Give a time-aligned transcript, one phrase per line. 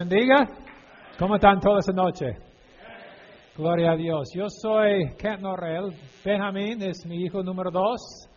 [0.00, 0.46] bendiga.
[1.18, 2.36] ¿Cómo están toda esta noche?
[3.56, 4.28] Gloria a Dios.
[4.32, 5.92] Yo soy Kent Norrell.
[6.24, 8.28] Benjamín es mi hijo número dos.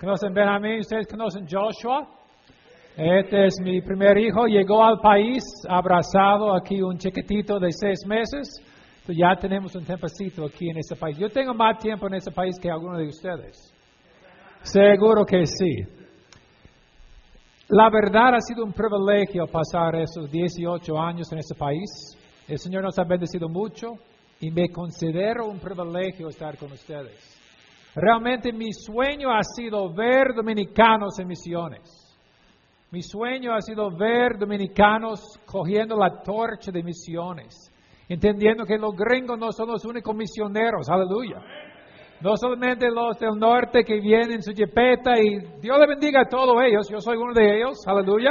[0.00, 0.80] ¿Conocen Benjamín?
[0.80, 2.08] ¿Ustedes conocen Joshua?
[2.96, 4.46] Este es mi primer hijo.
[4.46, 8.48] Llegó al país abrazado aquí un chiquitito de seis meses.
[9.00, 11.18] Entonces ya tenemos un tiempecito aquí en este país.
[11.18, 13.70] Yo tengo más tiempo en este país que alguno de ustedes.
[14.62, 16.01] Seguro que sí.
[17.74, 21.88] La verdad ha sido un privilegio pasar esos 18 años en este país.
[22.46, 23.94] El Señor nos ha bendecido mucho
[24.40, 27.40] y me considero un privilegio estar con ustedes.
[27.94, 31.80] Realmente mi sueño ha sido ver dominicanos en misiones.
[32.90, 37.72] Mi sueño ha sido ver dominicanos cogiendo la torcha de misiones,
[38.06, 41.40] entendiendo que los gringos no son los únicos misioneros, aleluya.
[42.22, 46.28] No solamente los del norte que vienen en su jepeta y Dios le bendiga a
[46.28, 46.88] todos ellos.
[46.88, 48.30] Yo soy uno de ellos, aleluya.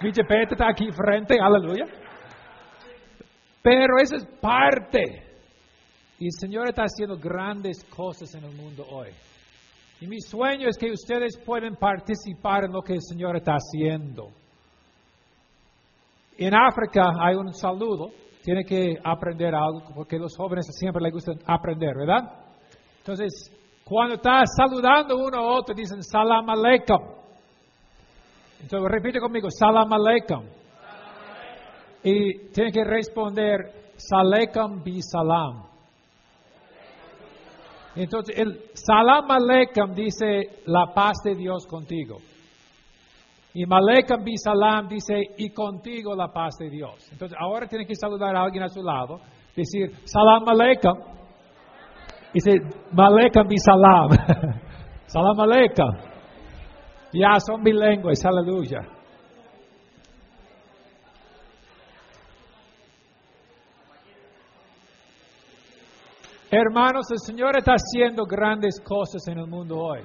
[0.00, 1.84] Mi jepeta está aquí frente, aleluya.
[3.60, 5.02] Pero eso es parte.
[6.18, 9.08] Y el Señor está haciendo grandes cosas en el mundo hoy.
[10.00, 14.28] Y mi sueño es que ustedes puedan participar en lo que el Señor está haciendo.
[16.38, 18.12] En África hay un saludo.
[18.42, 22.45] Tiene que aprender algo porque los jóvenes siempre les gusta aprender, ¿verdad?
[23.06, 23.52] Entonces,
[23.84, 26.98] cuando está saludando uno a otro, dicen salam aleikum.
[28.60, 30.44] Entonces, repite conmigo, salam aleikum.
[32.02, 35.66] Y tiene que responder, saleikum bi salam.
[37.94, 42.16] Entonces, el salam aleikum dice, la paz de Dios contigo.
[43.54, 47.08] Y Malekam bi salam dice, y contigo la paz de Dios.
[47.12, 49.20] Entonces, ahora tiene que saludar a alguien a su lado,
[49.54, 50.44] decir, salam
[52.32, 52.32] aleikum.
[52.32, 52.60] Dice,
[52.92, 54.10] Malekam bi salam.
[55.06, 56.16] salam aleikum.
[57.12, 58.96] Ya son bilingües, aleluya.
[66.50, 70.00] Hermanos, el Señor está haciendo grandes cosas en el mundo hoy.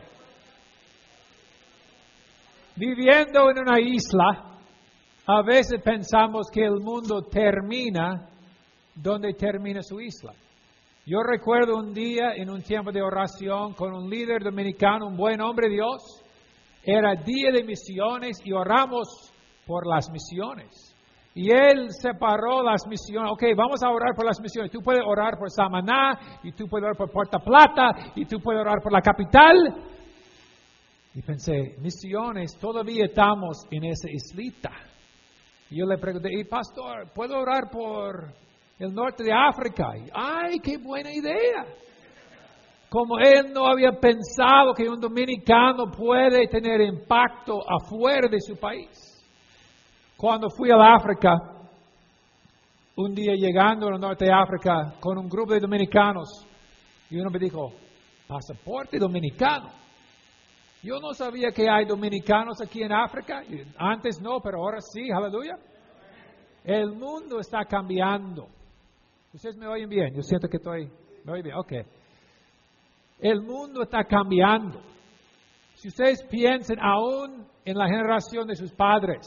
[2.76, 4.58] Viviendo en una isla,
[5.28, 8.28] a veces pensamos que el mundo termina
[8.96, 10.34] donde termina su isla.
[11.04, 15.42] Yo recuerdo un día en un tiempo de oración con un líder dominicano, un buen
[15.42, 16.24] hombre de Dios.
[16.84, 19.34] Era día de misiones y oramos
[19.66, 20.96] por las misiones.
[21.34, 23.32] Y él separó las misiones.
[23.32, 24.72] Ok, vamos a orar por las misiones.
[24.72, 28.62] Tú puedes orar por Samaná, y tú puedes orar por Puerta Plata, y tú puedes
[28.62, 29.56] orar por la capital.
[31.16, 34.72] Y pensé, misiones, todavía estamos en esa islita.
[35.72, 38.34] Y yo le pregunté, y pastor, ¿puedo orar por
[38.82, 39.92] el norte de África.
[40.12, 41.66] ¡Ay, qué buena idea!
[42.90, 48.90] Como él no había pensado que un dominicano puede tener impacto afuera de su país.
[50.18, 51.32] Cuando fui a África,
[52.96, 56.46] un día llegando al norte de África con un grupo de dominicanos,
[57.10, 57.72] y uno me dijo,
[58.28, 59.70] pasaporte dominicano.
[60.82, 63.44] Yo no sabía que hay dominicanos aquí en África,
[63.78, 65.56] antes no, pero ahora sí, aleluya.
[66.64, 68.48] El mundo está cambiando.
[69.34, 70.92] Ustedes me oyen bien, yo siento que estoy,
[71.24, 71.72] me oyen bien, ok.
[73.20, 74.82] El mundo está cambiando.
[75.76, 79.26] Si ustedes piensan aún en la generación de sus padres,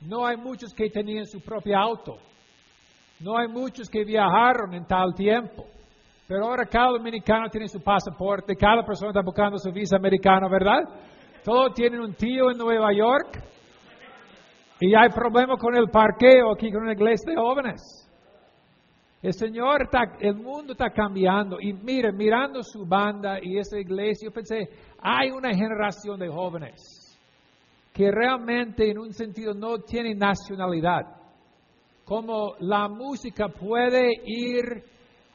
[0.00, 2.16] no hay muchos que tenían su propio auto,
[3.20, 5.66] no hay muchos que viajaron en tal tiempo.
[6.26, 10.82] Pero ahora cada dominicano tiene su pasaporte, cada persona está buscando su visa americana, ¿verdad?
[11.44, 13.40] Todos tienen un tío en Nueva York
[14.80, 18.03] y hay problemas con el parqueo aquí con una iglesia de jóvenes.
[19.24, 21.56] El Señor está, el mundo está cambiando.
[21.58, 24.68] Y mire, mirando su banda y esa iglesia, yo pensé,
[25.00, 26.78] hay una generación de jóvenes
[27.90, 31.06] que realmente en un sentido no tienen nacionalidad.
[32.04, 34.84] Como la música puede ir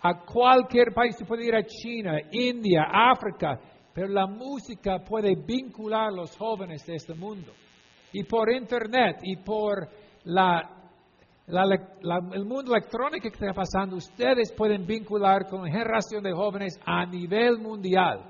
[0.03, 3.59] a cualquier país, puede ir a China, India, África,
[3.91, 7.51] pero la música puede vincular a los jóvenes de este mundo.
[8.13, 9.89] Y por internet y por
[10.25, 10.78] la
[11.49, 17.05] el mundo electrónico que está pasando, ustedes pueden vincular con la generación de jóvenes a
[17.05, 18.21] nivel mundial.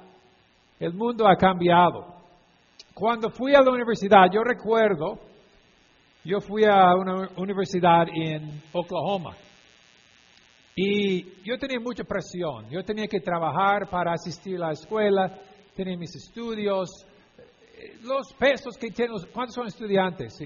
[0.79, 2.05] El mundo ha cambiado.
[2.93, 5.19] Cuando fui a la universidad, yo recuerdo,
[6.23, 9.35] yo fui a una universidad en Oklahoma
[10.75, 12.69] y yo tenía mucha presión.
[12.69, 15.37] Yo tenía que trabajar para asistir a la escuela,
[15.75, 16.89] tenía mis estudios,
[18.01, 20.37] los pesos que tienen, ¿cuántos son estudiantes?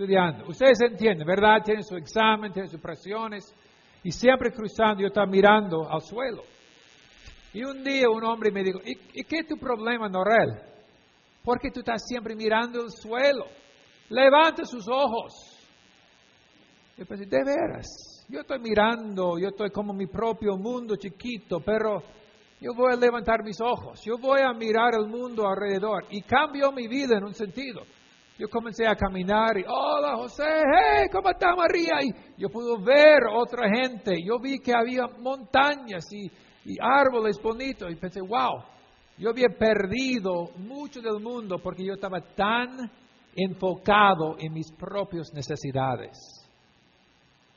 [0.00, 0.46] Estudiando.
[0.48, 1.62] Ustedes entienden, ¿verdad?
[1.64, 3.54] Tienen su examen, tienen sus presiones.
[4.02, 6.42] Y siempre cruzando, yo estaba mirando al suelo.
[7.52, 10.58] Y un día un hombre me dijo, ¿y, qué es tu problema, Norel?
[11.44, 13.44] Porque tú estás siempre mirando el suelo.
[14.08, 15.58] Levanta sus ojos.
[16.96, 22.02] Yo pensé, de veras, yo estoy mirando, yo estoy como mi propio mundo chiquito, pero
[22.60, 26.70] yo voy a levantar mis ojos, yo voy a mirar el mundo alrededor y cambió
[26.72, 27.82] mi vida en un sentido.
[28.40, 31.98] Yo comencé a caminar y, hola José, hey, ¿cómo está María?
[32.00, 36.30] Y yo pude ver otra gente, yo vi que había montañas y,
[36.80, 38.62] árboles bonitos y pensé, wow,
[39.18, 42.90] yo había perdido mucho del mundo porque yo estaba tan
[43.36, 46.16] enfocado en mis propias necesidades.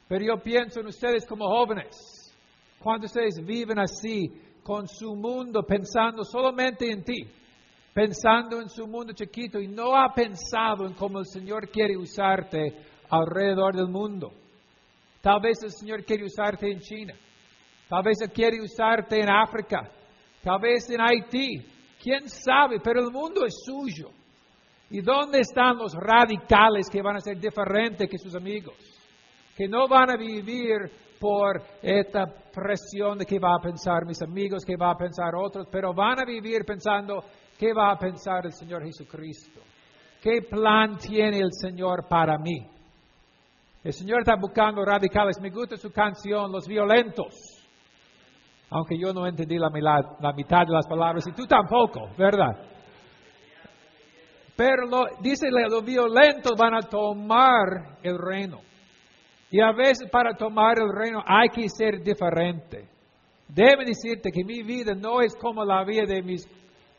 [0.09, 1.95] Pero yo pienso en ustedes como jóvenes.
[2.79, 4.29] Cuando ustedes viven así,
[4.62, 7.25] con su mundo, pensando solamente en ti,
[7.93, 12.75] pensando en su mundo chiquito y no ha pensado en cómo el Señor quiere usarte
[13.09, 14.31] alrededor del mundo.
[15.21, 17.13] Tal vez el Señor quiere usarte en China,
[17.87, 19.89] tal vez Él quiere usarte en África,
[20.43, 21.65] tal vez en Haití,
[22.01, 24.09] quién sabe, pero el mundo es suyo.
[24.89, 28.75] ¿Y dónde están los radicales que van a ser diferentes que sus amigos?
[29.55, 34.63] que no van a vivir por esta presión de qué va a pensar mis amigos,
[34.65, 37.23] qué va a pensar otros, pero van a vivir pensando
[37.63, 39.62] qué va a pensar el Señor Jesucristo,
[40.21, 42.68] qué plan tiene el Señor para mí.
[43.81, 45.39] El Señor está buscando radicales.
[45.42, 47.33] Me gusta su canción, Los Violentos.
[48.69, 52.51] Aunque yo no entendí la, mitad de las palabras y tú tampoco, ¿verdad?
[54.57, 58.60] Pero lo, dice, los violentos van a tomar el reino.
[59.51, 62.89] Y a veces para tomar el reino hay que ser diferente.
[63.48, 66.48] Debe decirte que mi vida no es como la vida de mis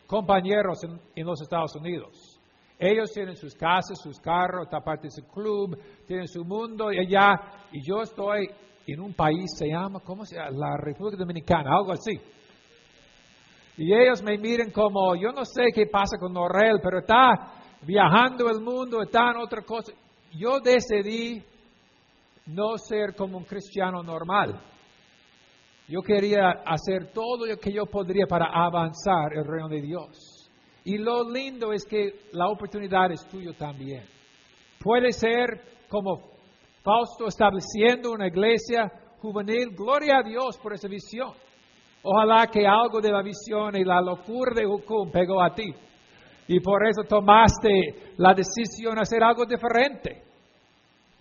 [0.06, 0.80] compañeros
[1.14, 2.40] en, los Estados Unidos.
[2.78, 6.98] Ellos tienen sus casas, sus carros, esta parte de su club, tienen su mundo y
[6.98, 7.40] allá.
[7.72, 8.48] Y yo estoy
[8.86, 10.50] en un país, se llama, ¿cómo se llama?
[10.50, 12.20] La República Dominicana, algo así.
[13.76, 18.48] Y ellos me miren como, yo no sé qué pasa con Norrell, pero está viajando
[18.48, 19.92] el mundo, está en otra cosa.
[20.32, 21.42] Yo decidí
[22.46, 24.60] no ser como un cristiano normal.
[25.86, 30.50] Yo quería hacer todo lo que yo podría para avanzar el reino de Dios.
[30.84, 34.04] Y lo lindo es que la oportunidad es tuya también.
[34.80, 36.34] Puede ser como
[36.82, 39.70] Fausto estableciendo una iglesia juvenil.
[39.74, 41.32] Gloria a Dios por esa visión.
[42.02, 45.74] Ojalá que algo de la visión y la locura de Hukum pegó a ti.
[46.48, 50.22] Y por eso tomaste la decisión de hacer algo diferente.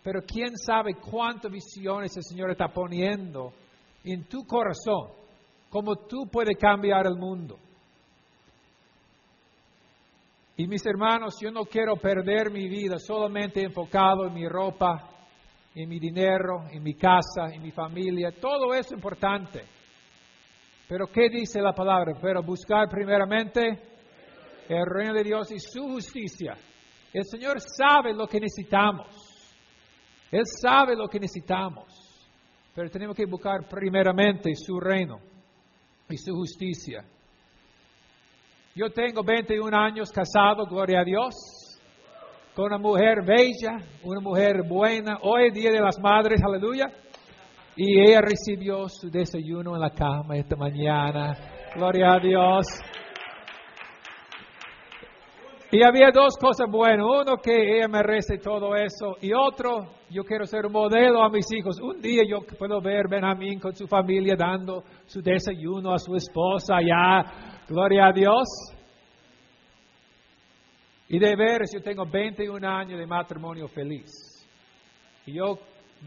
[0.04, 3.54] Pero quién sabe cuántas visiones el Señor está poniendo
[4.04, 5.10] en tu corazón,
[5.70, 7.58] cómo tú puedes cambiar el mundo.
[10.56, 15.10] Y mis hermanos, yo no quiero perder mi vida solamente enfocado en mi ropa,
[15.74, 18.32] en mi dinero, en mi casa, en mi familia.
[18.40, 19.64] Todo es importante.
[20.88, 22.14] Pero ¿qué dice la palabra?
[22.22, 23.62] Pero buscar primeramente
[24.70, 26.56] el reino de Dios y su justicia.
[27.12, 29.08] El Señor sabe lo que necesitamos.
[30.32, 32.03] Él sabe lo que necesitamos,
[32.74, 35.20] pero tenemos que buscar primeramente su reino
[36.10, 37.06] y su justicia.
[38.76, 41.36] Yo tengo 21 años casado, gloria a Dios,
[42.56, 45.20] con una mujer bella, una mujer buena.
[45.22, 46.92] Hoy Día de las Madres, aleluya.
[47.76, 51.36] Y ella recibió su desayuno en la cama esta mañana.
[51.76, 52.66] Gloria a Dios.
[55.76, 57.04] Y había dos cosas buenas.
[57.04, 59.18] Uno, que ella merece todo eso.
[59.22, 61.82] Y otro, yo quiero ser un modelo a mis hijos.
[61.82, 66.76] Un día yo puedo ver Benjamín con su familia dando su desayuno a su esposa
[66.76, 67.64] allá.
[67.68, 68.48] Gloria a Dios.
[71.10, 74.12] Y de veras, yo tengo 21 años de matrimonio feliz.
[75.26, 75.58] Y yo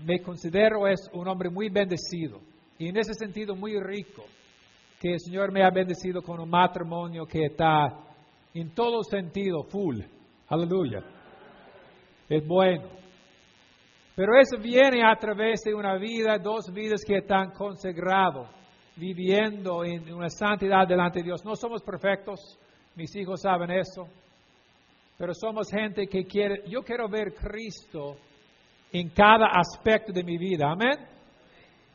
[0.04, 2.38] me considero es un hombre muy bendecido.
[2.78, 4.26] Y en ese sentido muy rico.
[5.00, 8.06] Que el Señor me ha bendecido con un matrimonio que está
[8.60, 10.00] en todo sentido, full.
[10.48, 11.02] Aleluya.
[12.28, 12.88] Es bueno.
[14.14, 18.48] Pero eso viene a través de una vida, dos vidas que están consagrados,
[18.96, 21.44] viviendo en una santidad delante de Dios.
[21.44, 22.58] No somos perfectos,
[22.94, 24.08] mis hijos saben eso,
[25.18, 28.16] pero somos gente que quiere, yo quiero ver Cristo
[28.90, 30.70] en cada aspecto de mi vida.
[30.70, 30.96] Amén.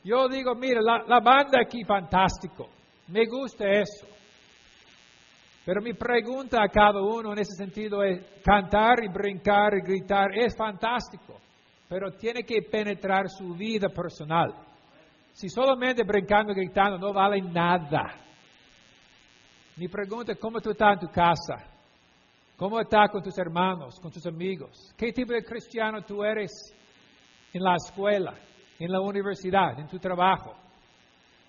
[0.04, 2.70] Yo digo, mira, la, la banda aquí fantástico,
[3.08, 4.06] me gusta eso.
[5.64, 10.30] Pero mi pregunta a cada uno en ese sentido es, cantar y brincar y gritar
[10.36, 11.40] es fantástico,
[11.88, 14.54] pero tiene que penetrar su vida personal.
[15.34, 18.16] Si solamente brincando y gritando no vale nada.
[19.78, 21.72] Mi pregunta es, ¿cómo tú estás en tu casa?
[22.58, 24.94] ¿Cómo estás con tus hermanos, con tus amigos?
[24.98, 26.52] ¿Qué tipo de cristiano tú eres
[27.54, 28.34] en la escuela,
[28.78, 30.56] en la universidad, en tu trabajo?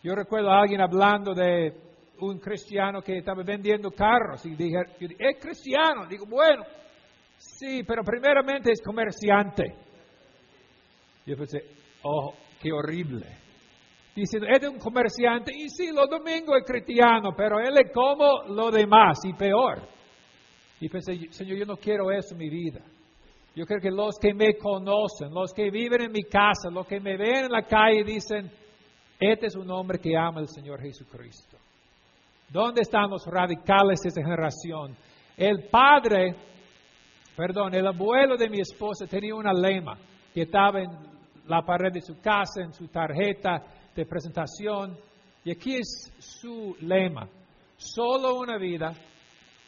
[0.02, 1.91] Yo recuerdo a alguien hablando de
[2.22, 6.06] un cristiano que estaba vendiendo carros y dije, es cristiano.
[6.06, 6.62] Digo, bueno,
[7.36, 9.74] sí, pero primeramente es comerciante.
[11.26, 11.64] Yo pensé,
[12.02, 13.26] oh, qué horrible.
[14.14, 18.70] Diciendo, es un comerciante y sí, los domingos es cristiano, pero él es como lo
[18.70, 19.80] demás y peor.
[20.80, 22.80] Y pensé, Señor, yo no quiero eso en mi vida.
[23.54, 27.00] Yo creo que los que me conocen, los que viven en mi casa, los que
[27.00, 28.50] me ven en la calle dicen,
[29.18, 31.61] este es un hombre que ama al Señor Jesucristo.
[32.52, 34.94] ¿Dónde están los radicales de esta generación?
[35.36, 36.36] El padre,
[37.34, 39.98] perdón, el abuelo de mi esposa tenía una lema
[40.34, 40.90] que estaba en
[41.46, 43.62] la pared de su casa, en su tarjeta
[43.94, 44.96] de presentación.
[45.44, 47.26] Y aquí es su lema.
[47.76, 48.92] Solo una vida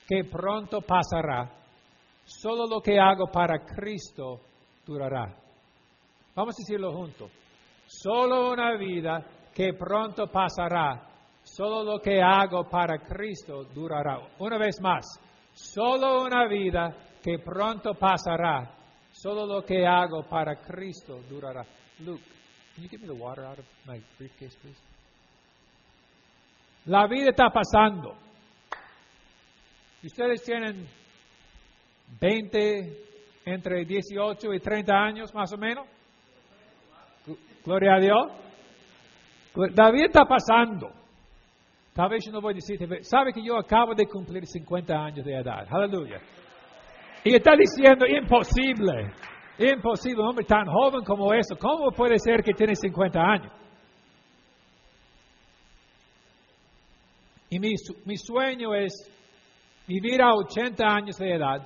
[0.06, 1.64] que pronto pasará
[2.24, 4.40] Solo lo que hago para Cristo
[4.86, 5.36] durará.
[6.34, 7.30] Vamos a decirlo juntos.
[7.86, 9.24] Solo una vida
[9.54, 11.10] que pronto pasará.
[11.56, 14.18] Solo lo que hago para Cristo durará.
[14.40, 15.04] Una vez más.
[15.52, 16.92] Solo una vida
[17.22, 18.74] que pronto pasará.
[19.12, 21.64] Solo lo que hago para Cristo durará.
[22.00, 22.24] Luke,
[22.74, 24.80] can you give me the water out of my briefcase, please?
[26.86, 28.16] La vida está pasando.
[30.02, 30.88] Ustedes tienen
[32.20, 32.98] 20,
[33.46, 35.86] entre 18 y 30 años más o menos.
[37.64, 38.32] Gloria a Dios.
[39.72, 41.03] David está pasando.
[41.94, 45.24] Tal vez yo no voy a decir, sabe que yo acabo de cumplir 50 años
[45.24, 45.66] de edad.
[45.70, 46.20] Aleluya.
[47.22, 49.12] Y está diciendo, imposible,
[49.58, 53.52] imposible, un hombre tan joven como eso, ¿cómo puede ser que tiene 50 años?
[57.48, 58.92] Y mi sueño es
[59.86, 61.64] vivir a 80 años de edad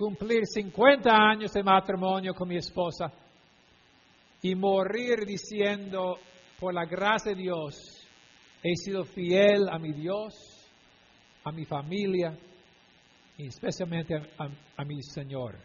[0.00, 3.12] cumplir 50 años de matrimonio con mi esposa
[4.40, 6.18] y morir diciendo,
[6.58, 7.74] por la gracia de Dios,
[8.62, 10.34] he sido fiel a mi Dios,
[11.44, 12.36] a mi familia
[13.38, 14.14] y especialmente
[14.76, 15.56] a, mi Señor.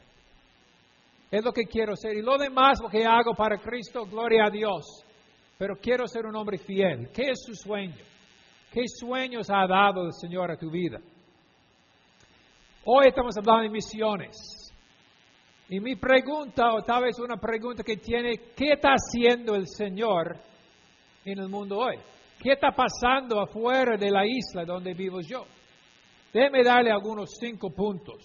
[1.30, 2.16] Es lo que quiero ser.
[2.16, 5.04] Y lo demás, lo que hago para Cristo, gloria a Dios.
[5.58, 7.10] Pero quiero ser un hombre fiel.
[7.14, 7.96] ¿Qué es su sueño?
[8.72, 11.00] ¿Qué sueños ha dado el Señor a tu vida?
[12.86, 14.36] Hoy estamos hablando de misiones.
[15.68, 20.38] Y mi pregunta, o tal vez una pregunta que tiene, ¿qué está haciendo el Señor
[21.26, 21.98] en el mundo hoy?
[22.42, 25.46] ¿Qué está pasando afuera de la isla donde vivo yo?
[26.34, 28.18] Déjeme darle algunos cinco puntos.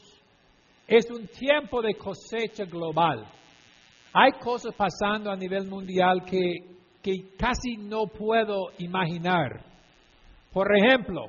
[0.86, 3.24] Es un tiempo de cosecha global.
[4.12, 6.56] Hay cosas pasando a nivel mundial que,
[7.00, 9.64] que casi no puedo imaginar.
[10.52, 11.26] Por ejemplo,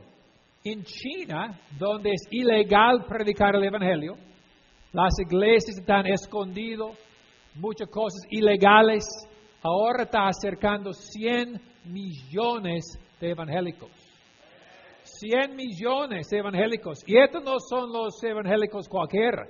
[0.63, 4.15] en China, donde es ilegal predicar el Evangelio,
[4.91, 6.97] las iglesias están escondidas,
[7.55, 9.03] muchas cosas ilegales.
[9.61, 13.91] Ahora está acercando 100 millones de evangélicos.
[15.03, 16.99] 100 millones de evangélicos.
[17.05, 19.47] Y estos no son los evangélicos cualquiera.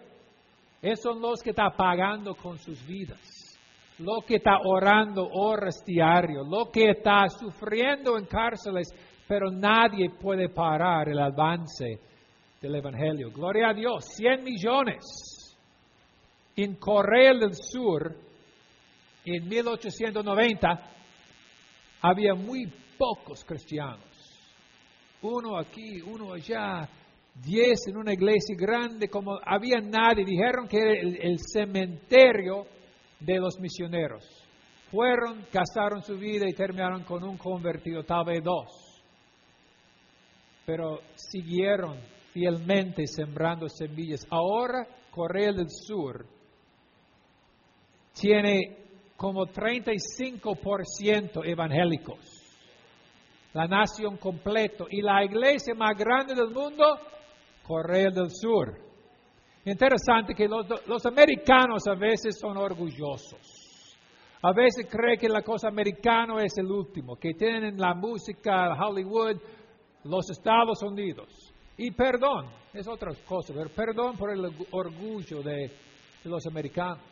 [0.81, 3.19] Esos son los que están pagando con sus vidas.
[3.99, 6.47] Lo que está orando horas diarios.
[6.47, 8.87] Lo que está sufriendo en cárceles
[9.31, 12.01] pero nadie puede parar el avance
[12.61, 13.31] del Evangelio.
[13.31, 15.57] Gloria a Dios, 100 millones.
[16.53, 18.13] En Corea del Sur,
[19.23, 20.67] en 1890,
[22.01, 22.65] había muy
[22.97, 23.99] pocos cristianos.
[25.21, 26.89] Uno aquí, uno allá,
[27.35, 30.25] diez en una iglesia grande, como había nadie.
[30.25, 32.65] Dijeron que era el, el cementerio
[33.19, 34.23] de los misioneros.
[34.89, 38.91] Fueron, gastaron su vida y terminaron con un convertido, tal vez dos
[40.65, 41.99] pero siguieron
[42.33, 44.25] fielmente sembrando semillas.
[44.29, 46.25] Ahora Corea del Sur
[48.13, 48.80] tiene
[49.21, 52.17] como 35% evangélicos.
[53.53, 54.87] La nación completo.
[54.89, 56.97] Y la iglesia más grande del mundo,
[57.61, 58.75] Corea del Sur.
[59.63, 63.95] Interesante que los, los americanos a veces son orgullosos.
[64.41, 69.37] A veces creen que la cosa americana es el último, que tienen la música, Hollywood,
[70.03, 71.53] los Estados Unidos.
[71.77, 75.69] Y perdón, es otra cosa, pero perdón por el orgullo de,
[76.23, 77.03] los americanos.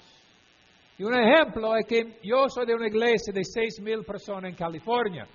[1.00, 4.56] Y un ejemplo es que yo soy de una iglesia de seis mil personas en
[4.58, 5.26] California.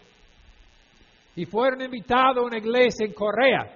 [1.34, 3.74] Y fueron invitados a una iglesia en Corea.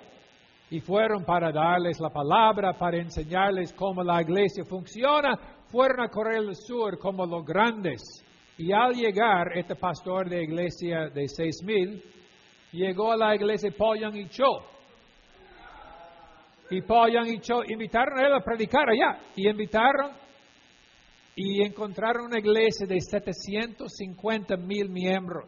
[0.69, 5.35] Y fueron para darles la palabra, para enseñarles cómo la iglesia funciona.
[5.71, 8.03] Fueron a Corea del Sur como los grandes.
[8.59, 12.05] Y al llegar, este pastor de iglesia de seis mil
[12.71, 14.63] llegó a la iglesia Paul Young y Cho.
[16.71, 19.21] Y Paul Young y Cho invitaron a él a predicar allá.
[19.35, 20.28] Y invitaron
[21.41, 25.47] y encontraron una iglesia de 750 mil miembros.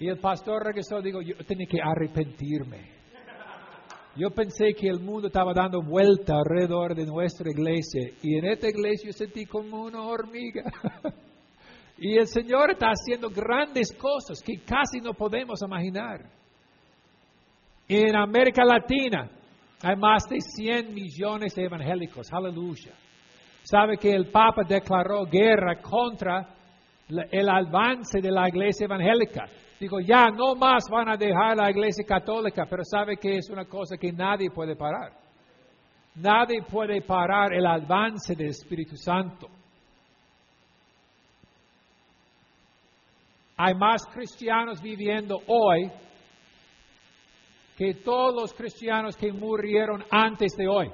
[0.00, 2.90] Y el pastor regresó y dijo, yo tenía que arrepentirme.
[4.16, 8.68] Yo pensé que el mundo estaba dando vuelta alrededor de nuestra iglesia y en esta
[8.68, 10.64] iglesia yo sentí como una hormiga.
[11.98, 16.28] y el Señor está haciendo grandes cosas que casi no podemos imaginar.
[17.86, 19.30] En América Latina
[19.82, 22.26] hay más de 100 millones de evangélicos.
[22.32, 23.05] Aleluya.
[23.68, 26.54] Sabe que el Papa declaró guerra contra
[27.08, 29.46] el avance de la iglesia evangélica.
[29.80, 33.64] Digo, ya no más van a dejar la iglesia católica, pero sabe que es una
[33.64, 35.12] cosa que nadie puede parar.
[36.14, 39.48] Nadie puede parar el avance del Espíritu Santo.
[43.56, 45.90] Hay más cristianos viviendo hoy
[47.76, 50.88] que todos los cristianos que murieron antes de hoy.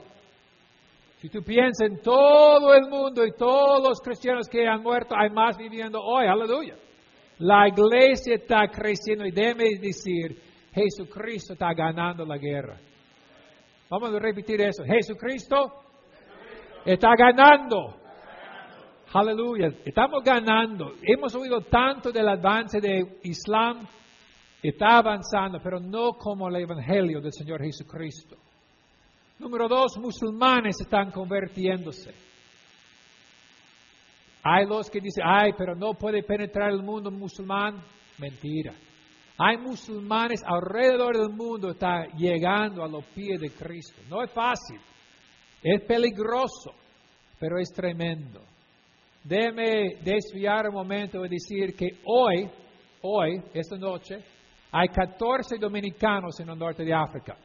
[1.23, 5.31] Si tú piensas en todo el mundo y todos los cristianos que han muerto, hay
[5.31, 6.26] más viviendo hoy.
[6.26, 6.75] Aleluya.
[7.38, 10.37] La iglesia está creciendo y déjeme decir,
[10.73, 12.76] Jesucristo está ganando la guerra.
[13.88, 14.83] Vamos a repetir eso.
[14.83, 15.85] Jesucristo
[16.85, 18.00] está ganando.
[19.12, 19.69] Aleluya.
[19.85, 20.95] Estamos ganando.
[21.02, 23.87] Hemos oído tanto del avance de Islam.
[24.61, 28.35] Está avanzando, pero no como el Evangelio del Señor Jesucristo.
[29.42, 32.14] Número dos, musulmanes están convirtiéndose.
[34.44, 37.82] Hay los que dicen, ay, pero no puede penetrar el mundo musulmán.
[38.18, 38.72] Mentira.
[39.37, 44.00] Hay musulmanes alrededor del mundo que están llegando a los pies de Cristo.
[44.08, 44.78] No es fácil,
[45.61, 46.70] es peligroso,
[47.40, 48.42] pero es tremendo.
[49.25, 52.49] Déjeme desviar un momento y decir que hoy,
[53.00, 54.22] hoy, esta noche,
[54.70, 57.37] hay 14 dominicanos en el norte de África.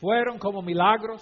[0.00, 1.20] Fueron como milagros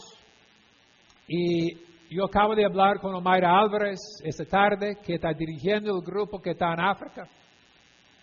[1.27, 1.75] y
[2.11, 6.53] yo acabo de hablar con Omaira Álvarez esta tarde, que está dirigiendo el grupo que
[6.53, 7.29] está en África.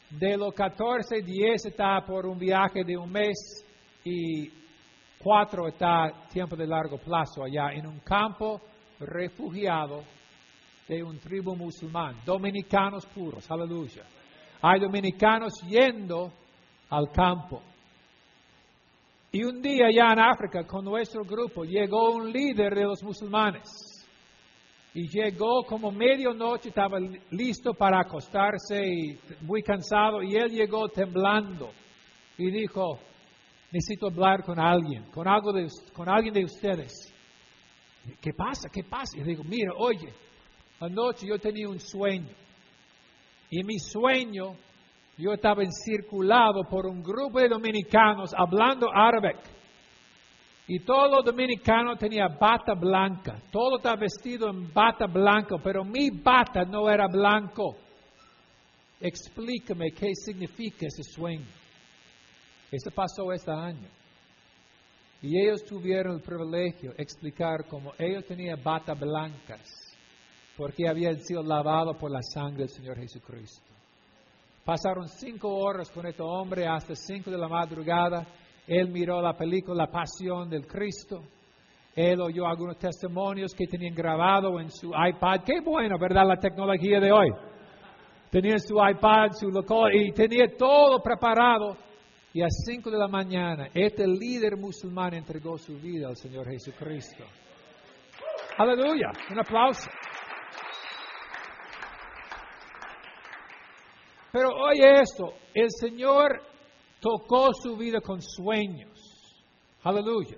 [0.09, 3.65] De los 14, 10 está por un viaje de un mes
[4.03, 4.49] y
[5.19, 8.61] 4 está tiempo de largo plazo allá en un campo
[8.99, 10.03] refugiado
[10.87, 14.03] de un tribu musulmán, dominicanos puros, aleluya.
[14.61, 16.31] Hay dominicanos yendo
[16.89, 17.61] al campo.
[19.35, 23.67] Y un día ya en África, con nuestro grupo, llegó un líder de los musulmanes.
[24.93, 26.97] Y llegó como medianoche, estaba
[27.31, 30.23] listo para acostarse y muy cansado.
[30.23, 31.69] Y él llegó temblando
[32.37, 32.97] y dijo,
[33.73, 37.13] necesito hablar con alguien, con, algo de, con alguien de ustedes.
[38.21, 38.69] ¿Qué pasa?
[38.71, 39.17] ¿Qué pasa?
[39.17, 40.13] Y digo, mira, oye,
[40.79, 42.31] anoche yo tenía un sueño.
[43.49, 44.55] Y mi sueño
[45.17, 49.35] yo estaba encirculado por un grupo de dominicanos hablando árabe.
[50.67, 53.39] Y todos los dominicanos tenían bata blanca.
[53.51, 57.77] Todo estaba vestido en bata blanca, pero mi bata no era blanco.
[58.99, 61.45] Explícame qué significa ese sueño.
[62.71, 63.87] Eso pasó este año.
[65.21, 69.95] Y ellos tuvieron el privilegio de explicar cómo ellos tenían bata blancas,
[70.57, 73.74] porque habían sido lavados por la sangre del Señor Jesucristo.
[74.65, 78.25] Pasaron cinco horas con este hombre hasta cinco de la madrugada.
[78.65, 81.21] Él miró la película La Pasión del Cristo.
[81.95, 85.41] Él oyó algunos testimonios que tenían grabado en su iPad.
[85.45, 86.25] Qué bueno, ¿verdad?
[86.25, 87.29] La tecnología de hoy.
[88.31, 91.77] Tenía su iPad, su local y tenía todo preparado.
[92.33, 97.23] Y a cinco de la mañana, este líder musulmán entregó su vida al Señor Jesucristo.
[98.57, 99.11] Aleluya.
[99.29, 99.91] Un aplauso.
[104.35, 106.41] Pero oye esto, el Señor
[106.99, 108.99] tocó su vida con sueños.
[109.81, 110.35] Aleluya.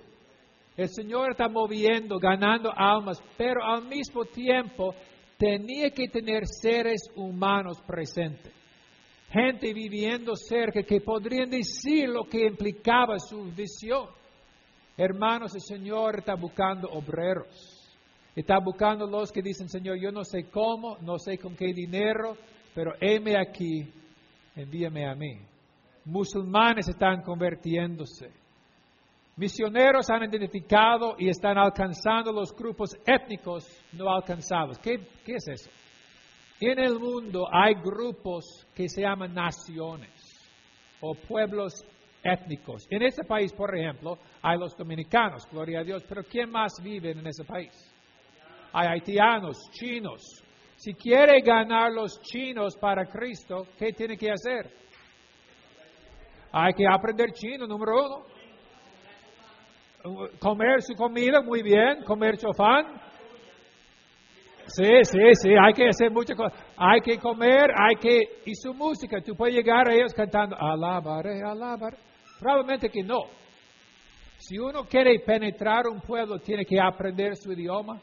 [0.76, 4.94] El Señor está moviendo, ganando almas, pero al mismo tiempo
[5.36, 8.54] tenía que tener seres humanos presentes.
[9.32, 14.06] Gente viviendo cerca que podrían decir lo que implicaba su visión.
[14.96, 17.74] Hermanos, el Señor está buscando obreros.
[18.36, 22.36] Está buscando los que dicen, Señor, yo no sé cómo, no sé con qué dinero,
[22.78, 23.92] pero heme aquí,
[24.54, 25.36] envíame a mí.
[26.04, 28.30] Musulmanes están convirtiéndose.
[29.34, 34.78] Misioneros han identificado y están alcanzando los grupos étnicos no alcanzados.
[34.78, 35.70] ¿Qué, ¿Qué, es eso?
[36.60, 40.12] En el mundo hay grupos que se llaman naciones
[41.00, 41.84] o pueblos
[42.22, 42.86] étnicos.
[42.90, 47.10] En ese país, por ejemplo, hay los dominicanos, gloria a Dios, pero ¿quién más vive
[47.10, 47.72] en ese país?
[48.72, 50.44] Hay haitianos, chinos,
[50.88, 54.70] si quiere ganar los chinos para Cristo, ¿qué tiene que hacer?
[56.50, 58.24] Hay que aprender chino, número
[60.02, 60.30] uno.
[60.40, 62.02] Comer su comida, muy bien.
[62.04, 62.98] Comer chofán.
[64.64, 66.58] Sí, sí, sí, hay que hacer muchas cosas.
[66.78, 68.40] Hay que comer, hay que...
[68.46, 71.98] Y su música, tú puedes llegar a ellos cantando, alabaré, alabaré.
[72.40, 73.24] Probablemente que no.
[74.38, 78.00] Si uno quiere penetrar un pueblo, tiene que aprender su idioma,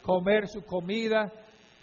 [0.00, 1.30] comer su comida,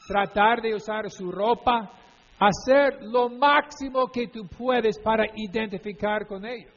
[0.08, 1.92] tratar de usar su ropa,
[2.40, 6.74] hacer lo máximo que tú puedes para identificar con ellos.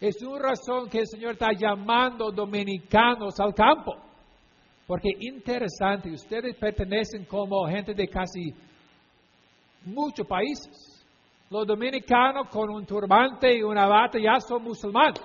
[0.00, 3.92] Es una razón que el Señor está llamando dominicanos al campo.
[4.86, 8.52] Porque interesante, ustedes pertenecen como gente de casi
[9.84, 11.06] muchos países.
[11.50, 15.20] Los dominicanos con un turbante y una bata ya son musulmanes.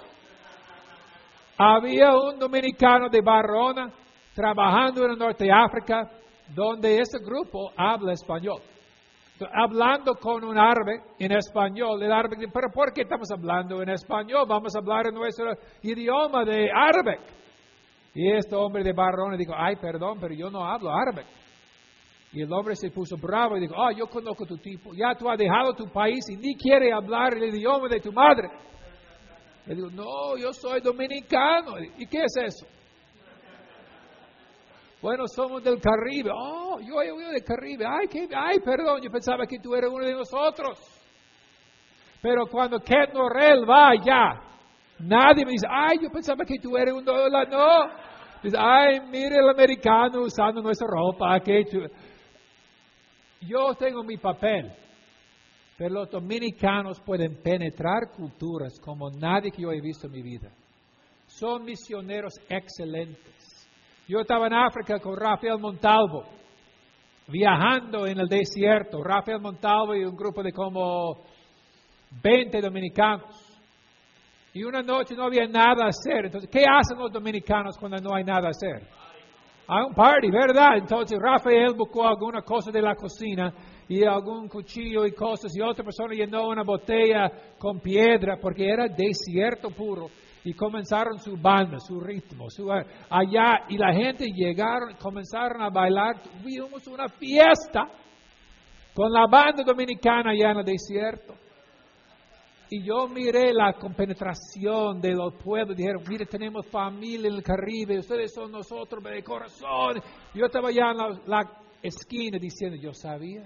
[1.57, 3.91] Había un dominicano de Barrona
[4.35, 6.07] trabajando en el norte de África,
[6.53, 8.61] donde ese grupo habla español.
[9.53, 13.89] Hablando con un árabe en español, el árabe dice, pero ¿por qué estamos hablando en
[13.89, 14.45] español?
[14.47, 15.51] Vamos a hablar en nuestro
[15.83, 17.19] idioma de árabe.
[18.15, 21.23] Y este hombre de Barrona dijo, ay, perdón, pero yo no hablo árabe.
[22.33, 25.29] Y el hombre se puso bravo y dijo, oh, yo conozco tu tipo, ya tú
[25.29, 28.49] has dejado tu país y ni quiere hablar el idioma de tu madre.
[29.67, 31.77] Le digo, no, yo soy dominicano.
[31.97, 32.65] ¿Y qué es eso?
[35.07, 36.31] Bueno, somos del Caribe.
[36.35, 37.85] Oh, yo he oído del Caribe.
[37.87, 40.77] Ay, qué, ay, perdón, yo pensaba que tú eras uno de nosotros.
[42.21, 44.41] Pero cuando Ken Norrell va allá,
[44.99, 47.49] nadie me dice, ay, yo pensaba que tú eres uno de los...
[47.49, 47.89] No.
[48.43, 51.39] Dice, ay, mire el americano usando nuestra ropa.
[51.39, 51.63] Qué
[53.39, 54.73] yo tengo mi papel.
[55.77, 60.51] Pero los dominicanos pueden penetrar culturas como nadie que yo he visto en mi vida.
[61.27, 63.37] Son misioneros excelentes.
[64.07, 66.23] Yo estaba en África con Rafael Montalvo,
[67.27, 69.03] viajando en el desierto.
[69.03, 71.25] Rafael Montalvo y un grupo de como
[72.23, 73.59] 20 dominicanos.
[74.53, 76.27] Y una noche no había nada a hacer.
[76.27, 78.87] Entonces, ¿qué hacen los dominicanos cuando no hay nada a hacer?
[79.67, 80.77] Hay un party, ¿verdad?
[80.77, 83.53] Entonces Rafael buscó alguna cosa de la cocina
[83.89, 88.87] y algún cuchillo y cosas y otra persona llenó una botella con piedra porque era
[88.87, 90.07] desierto puro
[90.43, 96.21] y comenzaron su banda, su ritmo, su, allá y la gente llegaron, comenzaron a bailar,
[96.21, 97.87] tuvimos una fiesta
[98.93, 101.35] con la banda dominicana allá en el desierto.
[102.69, 105.77] Y yo miré la compenetración de los pueblos.
[105.77, 110.01] Dijeron, mire, tenemos familia en el Caribe, ustedes son nosotros de corazón.
[110.33, 113.45] Yo estaba allá en la, la esquina diciendo, yo sabía,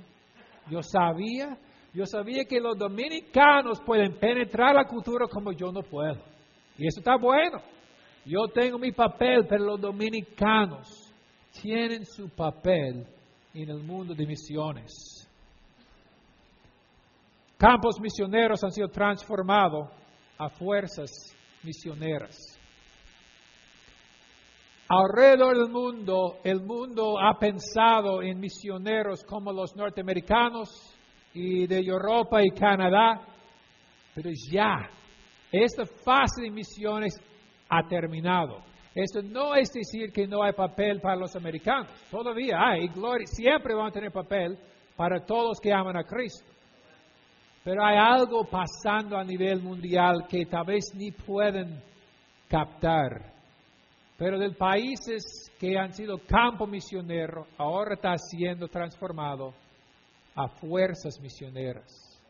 [0.69, 1.56] yo sabía,
[1.93, 6.31] yo sabía que los dominicanos pueden penetrar la cultura como yo no puedo.
[6.82, 7.62] Y eso está bueno.
[8.26, 11.13] Yo tengo mi papel, pero los dominicanos
[11.62, 13.06] tienen su papel
[13.54, 15.30] en el mundo de misiones.
[17.56, 19.89] Campos misioneros han sido transformados
[20.39, 21.12] a fuerzas
[21.62, 22.36] misioneras.
[24.89, 30.98] Alrededor del mundo, el mundo ha pensado en misioneros como los norteamericanos
[31.32, 33.22] y de Europa y Canadá,
[34.15, 34.89] pero ya,
[35.52, 37.20] esta fase de misiones
[37.70, 38.64] ha terminado.
[38.94, 43.74] Esto no es decir que no hay papel para los americanos, todavía hay, gloria, siempre
[43.74, 44.58] van a tener papel
[44.96, 46.50] para todos que aman a Cristo.
[47.64, 51.82] Pero hay algo pasando a nivel mundial que tal vez ni pueden
[52.50, 53.32] captar
[54.22, 59.52] pero de países que han sido campo misionero, ahora está siendo transformado
[60.36, 62.22] a fuerzas misioneras.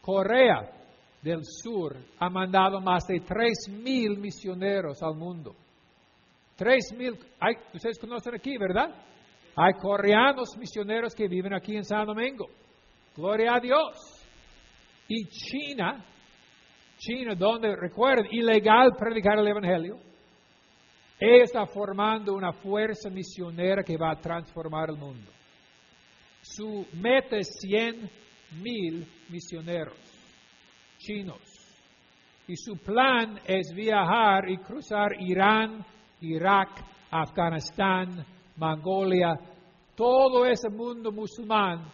[0.00, 0.68] Corea
[1.22, 5.54] del Sur ha mandado más de tres mil misioneros al mundo.
[6.56, 7.18] Tres mil,
[7.74, 8.90] ustedes conocen aquí, ¿verdad?
[9.56, 12.46] Hay coreanos misioneros que viven aquí en San Domingo.
[13.16, 13.96] Gloria a Dios.
[15.08, 16.04] Y China,
[16.98, 19.98] China, donde, recuerden, ilegal predicar el Evangelio,
[21.18, 25.30] está formando una fuerza misionera que va a transformar el mundo.
[26.42, 28.10] Su meta es 100
[28.62, 30.07] mil misioneros
[30.98, 31.40] chinos.
[32.46, 35.84] Y su plan es viajar y cruzar Irán,
[36.20, 36.68] Irak,
[37.10, 38.24] Afganistán,
[38.56, 39.34] Mongolia,
[39.94, 41.90] todo ese mundo musulmán.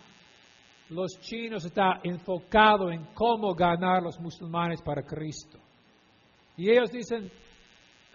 [0.90, 5.59] Los chinos están enfocados en cómo ganar los musulmanes para Cristo.
[6.57, 7.31] Y ellos dicen,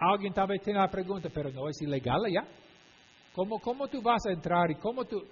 [0.00, 2.48] Alguien tal vez tenga la pregunta, pero no es ilegal allá.
[3.34, 5.22] ¿Cómo, ¿Cómo tú vas a entrar y cómo tú...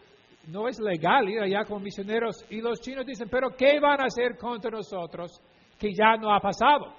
[0.48, 2.44] No es legal ir allá como misioneros.
[2.48, 5.38] Y los chinos dicen, pero ¿qué van a hacer contra nosotros
[5.78, 6.94] que ya no ha pasado?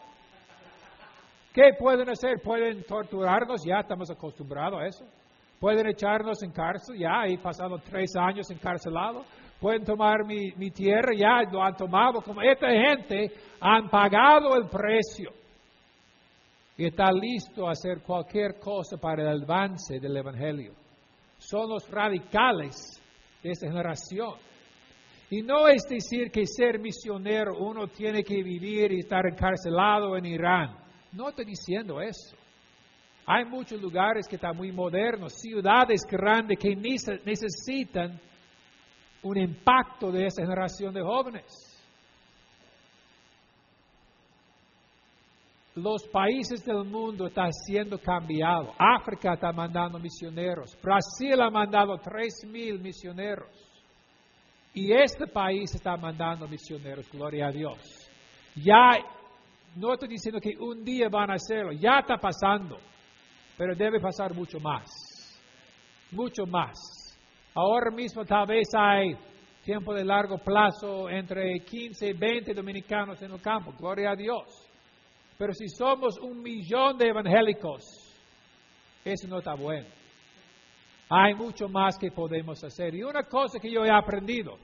[1.51, 2.41] ¿Qué pueden hacer?
[2.43, 5.05] Pueden torturarnos, ya estamos acostumbrados a eso.
[5.59, 9.25] Pueden echarnos en cárcel, ya he pasado tres años encarcelado.
[9.59, 12.21] Pueden tomar mi, mi tierra, ya lo han tomado.
[12.21, 15.31] Como esta gente han pagado el precio
[16.77, 20.73] y está listo a hacer cualquier cosa para el avance del Evangelio.
[21.39, 22.98] Son los radicales
[23.41, 24.35] de esta generación.
[25.29, 30.25] Y no es decir que ser misionero uno tiene que vivir y estar encarcelado en
[30.25, 30.75] Irán.
[31.11, 32.35] No estoy diciendo eso.
[33.25, 38.19] Hay muchos lugares que están muy modernos, ciudades grandes que necesitan
[39.21, 41.68] un impacto de esa generación de jóvenes.
[45.81, 48.75] Los países del mundo están siendo cambiados.
[48.77, 50.77] África está mandando misioneros.
[50.81, 53.47] Brasil ha mandado tres mil misioneros.
[54.73, 57.79] Y este país está mandando misioneros, gloria a Dios.
[58.55, 58.91] Ya,
[59.75, 62.77] no estoy diciendo que un día van a hacerlo, ya está pasando,
[63.57, 64.89] pero debe pasar mucho más.
[66.11, 66.77] Mucho más.
[67.55, 69.15] Ahora mismo tal vez hay
[69.63, 74.68] tiempo de largo plazo entre 15 y 20 dominicanos en el campo, gloria a Dios.
[75.39, 77.81] Pero si somos un millón de evangélicos,
[79.05, 79.87] eso no está bueno.
[81.09, 82.93] Hay mucho más que podemos hacer.
[82.93, 84.57] Y una cosa que yo he aprendido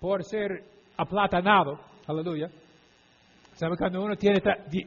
[0.00, 0.64] por ser
[0.96, 2.50] aplatanado, aleluya,
[3.52, 4.40] ¿sabe cuando uno tiene,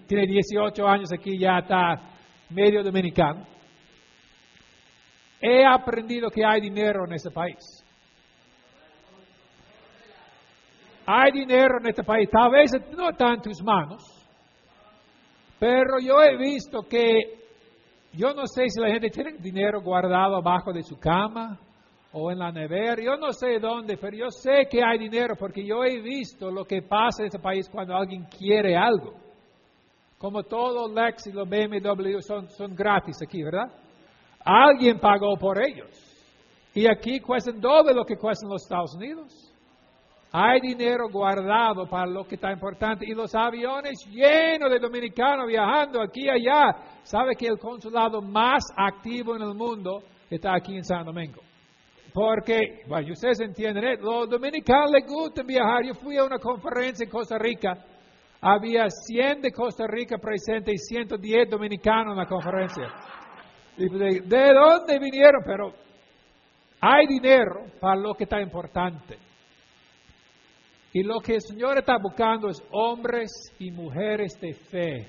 [0.05, 1.95] tiene 18 años aquí ya está
[2.49, 3.47] medio dominicano?
[5.39, 7.63] He aprendido que hay dinero en este país.
[11.05, 12.29] Hay dinero en este país.
[12.29, 14.14] Tal vez no está en tus manos,
[15.59, 17.45] pero yo he visto que,
[18.13, 21.59] yo no sé si la gente tiene dinero guardado abajo de su cama
[22.11, 25.65] o en la nevera, yo no sé dónde, pero yo sé que hay dinero porque
[25.65, 29.13] yo he visto lo que pasa en este país cuando alguien quiere algo.
[30.17, 33.69] Como todo Lex y los BMW son, son gratis aquí, ¿verdad?
[34.43, 35.89] Alguien pagó por ellos.
[36.73, 39.53] Y aquí cuestan doble lo que cuestan los Estados Unidos.
[40.37, 46.01] Hay dinero guardado para lo que está importante y los aviones llenos de dominicanos viajando
[46.01, 46.75] aquí y allá.
[47.03, 51.41] ¿Sabe que el consulado más activo en el mundo está aquí en San Domingo?
[52.13, 53.97] Porque, bueno, ustedes entienden, ¿eh?
[53.97, 55.85] los dominicanos les gusta viajar.
[55.85, 57.73] Yo fui a una conferencia en Costa Rica,
[58.41, 62.87] había 100 de Costa Rica presentes y 110 dominicanos en la conferencia.
[63.77, 65.43] Y de, ¿De dónde vinieron?
[65.45, 65.71] Pero
[66.81, 69.17] hay dinero para lo que está importante.
[70.95, 73.29] Y lo que el Señor está buscando es hombres
[73.59, 75.05] y mujeres de fe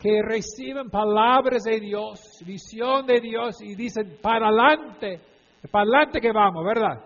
[0.00, 5.20] que reciben palabras de Dios, visión de Dios y dicen, para adelante,
[5.72, 6.96] para adelante que vamos, ¿verdad?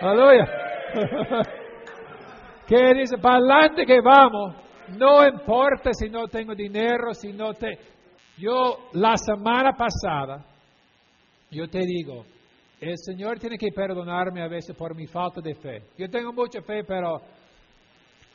[0.00, 0.44] Aleluya.
[2.66, 4.56] que dice, para adelante que vamos,
[4.98, 7.78] no importa si no tengo dinero, si no te...
[8.38, 10.44] Yo la semana pasada,
[11.48, 12.24] yo te digo,
[12.82, 15.82] el Señor tiene que perdonarme a veces por mi falta de fe.
[15.96, 17.20] Yo tengo mucha fe, pero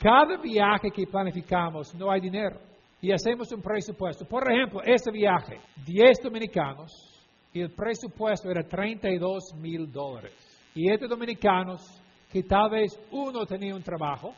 [0.00, 2.58] cada viaje que planificamos no hay dinero.
[2.98, 4.24] Y hacemos un presupuesto.
[4.24, 6.90] Por ejemplo, este viaje, 10 dominicanos,
[7.52, 10.32] y el presupuesto era 32 mil dólares.
[10.74, 11.82] Y estos dominicanos,
[12.32, 14.32] que tal vez uno tenía un trabajo,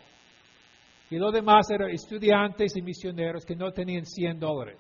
[1.08, 4.78] y los demás eran estudiantes y misioneros que no tenían 100 dólares.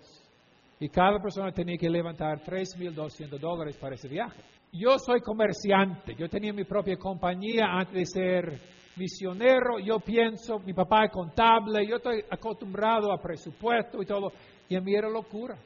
[0.80, 4.42] Y cada persona tenía que levantar 3.200 dólares para ese viaje.
[4.72, 8.60] Yo soy comerciante, yo tenía mi propia compañía antes de ser
[8.96, 14.32] misionero, yo pienso, mi papá es contable, yo estoy acostumbrado a presupuesto y todo,
[14.68, 15.56] y a mí era locura.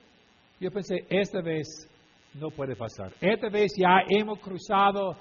[0.59, 1.67] Yo pensé, esta vez
[2.33, 5.17] no puede pasar, esta vez ya hemos cruzado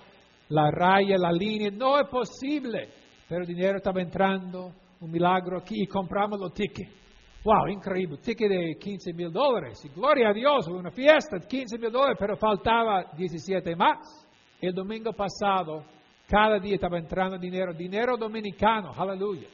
[0.48, 2.88] la raya, la línea, no es posible,
[3.28, 7.03] pero el dinero estaba entrando, un milagro aquí, y compramos los tickets.
[7.44, 9.84] Wow, increíble, ticket de 15 mil dólares.
[9.84, 14.30] Y gloria a Dios, una fiesta de 15 mil dólares, pero faltaba 17 más.
[14.62, 15.84] El domingo pasado,
[16.26, 19.48] cada día estaba entrando dinero, dinero dominicano, aleluya.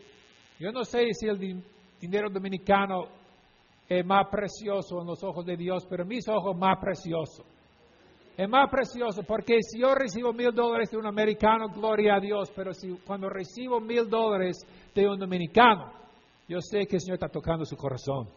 [0.59, 1.63] Yo no sé si el
[1.99, 3.05] dinero dominicano
[3.87, 7.43] es más precioso en los ojos de Dios, pero mis ojos más precioso.
[8.37, 12.51] Es más precioso porque si yo recibo mil dólares de un americano, gloria a Dios,
[12.55, 14.59] pero si cuando recibo mil dólares
[14.93, 15.91] de un dominicano,
[16.49, 18.27] yo sé que el Señor está tocando su corazón.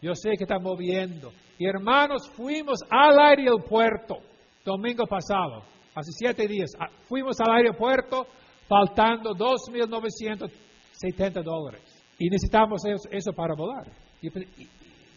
[0.00, 1.32] Yo sé que está moviendo.
[1.58, 4.18] Y hermanos, fuimos al aeropuerto
[4.64, 5.62] domingo pasado,
[5.94, 6.70] hace siete días.
[6.78, 8.26] Ah, fuimos al aeropuerto
[8.68, 11.82] faltando 2.970 dólares.
[12.18, 13.90] Y necesitamos eso, para volar.
[14.22, 14.30] Y,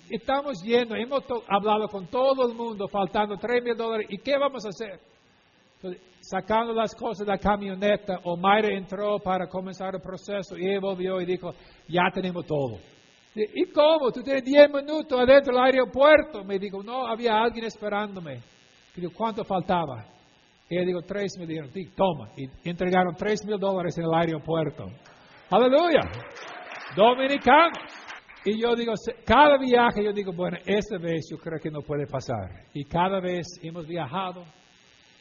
[0.09, 4.07] estamos yendo, hemos hablado con todo el mundo faltando 3.000 dólares.
[4.09, 4.99] ¿Y qué vamos a hacer?
[6.29, 11.19] Sacando las cosas de la camioneta, Omaira entró para comenzar el proceso y él volvió
[11.19, 11.51] y dijo,
[11.87, 12.77] ya tenemos todo.
[13.33, 14.11] ¿Y cómo?
[14.11, 16.43] Tú tienes 10 minutos adentro del aeropuerto.
[16.43, 18.41] Me dijo, no, había alguien esperándome.
[18.95, 20.05] Digo, ¿cuánto faltaba?
[20.69, 21.47] Y él dijo, 3 mil.
[21.47, 22.29] Dijeron, toma.
[22.35, 24.85] Y entregaron 3 mil dólares en el aeropuerto.
[25.49, 26.01] Aleluya.
[26.95, 27.77] Dominicanos.
[28.45, 28.93] Y yo digo,
[29.25, 32.65] cada viaje yo digo, bueno, esta vez yo creo que no puede pasar.
[32.73, 34.43] Y cada vez hemos viajado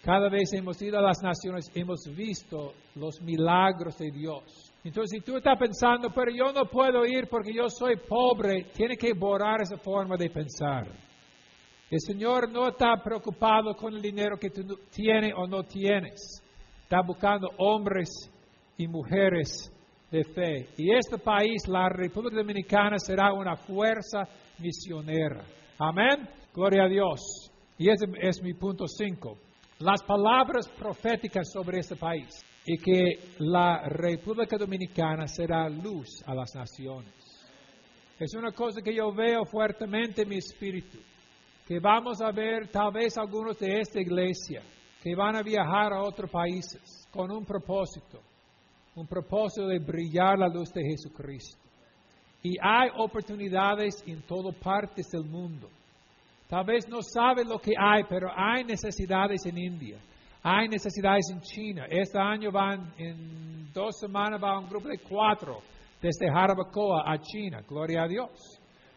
[0.08, 4.72] cada vez hemos ido a las naciones, hemos visto los milagros de Dios.
[4.82, 8.96] Entonces, si tú estás pensando, pero yo no puedo ir porque yo soy pobre, tiene
[8.96, 10.86] que borrar esa forma de pensar.
[11.90, 16.42] El Señor no está preocupado con el dinero que tú tienes o no tienes.
[16.84, 18.08] Está buscando hombres
[18.78, 19.70] y mujeres
[20.10, 20.68] de fe.
[20.78, 24.26] Y este país, la República Dominicana, será una fuerza
[24.58, 25.44] misionera.
[25.78, 26.26] Amén.
[26.54, 27.20] Gloria a Dios.
[27.76, 29.47] Y ese es mi punto 5.
[29.80, 36.52] Las palabras proféticas sobre este país y que la República Dominicana será luz a las
[36.52, 37.14] naciones.
[38.18, 40.98] Es una cosa que yo veo fuertemente en mi espíritu,
[41.64, 44.62] que vamos a ver tal vez algunos de esta iglesia
[45.00, 48.20] que van a viajar a otros países con un propósito,
[48.96, 51.62] un propósito de brillar la luz de Jesucristo.
[52.42, 55.68] Y hay oportunidades en todas partes del mundo.
[56.48, 59.98] Tal vez no sabe lo que hay, pero hay necesidades en India,
[60.42, 61.84] hay necesidades en China.
[61.90, 65.60] Este año van, en dos semanas va un grupo de cuatro
[66.00, 68.30] desde Jarabacoa a China, gloria a Dios.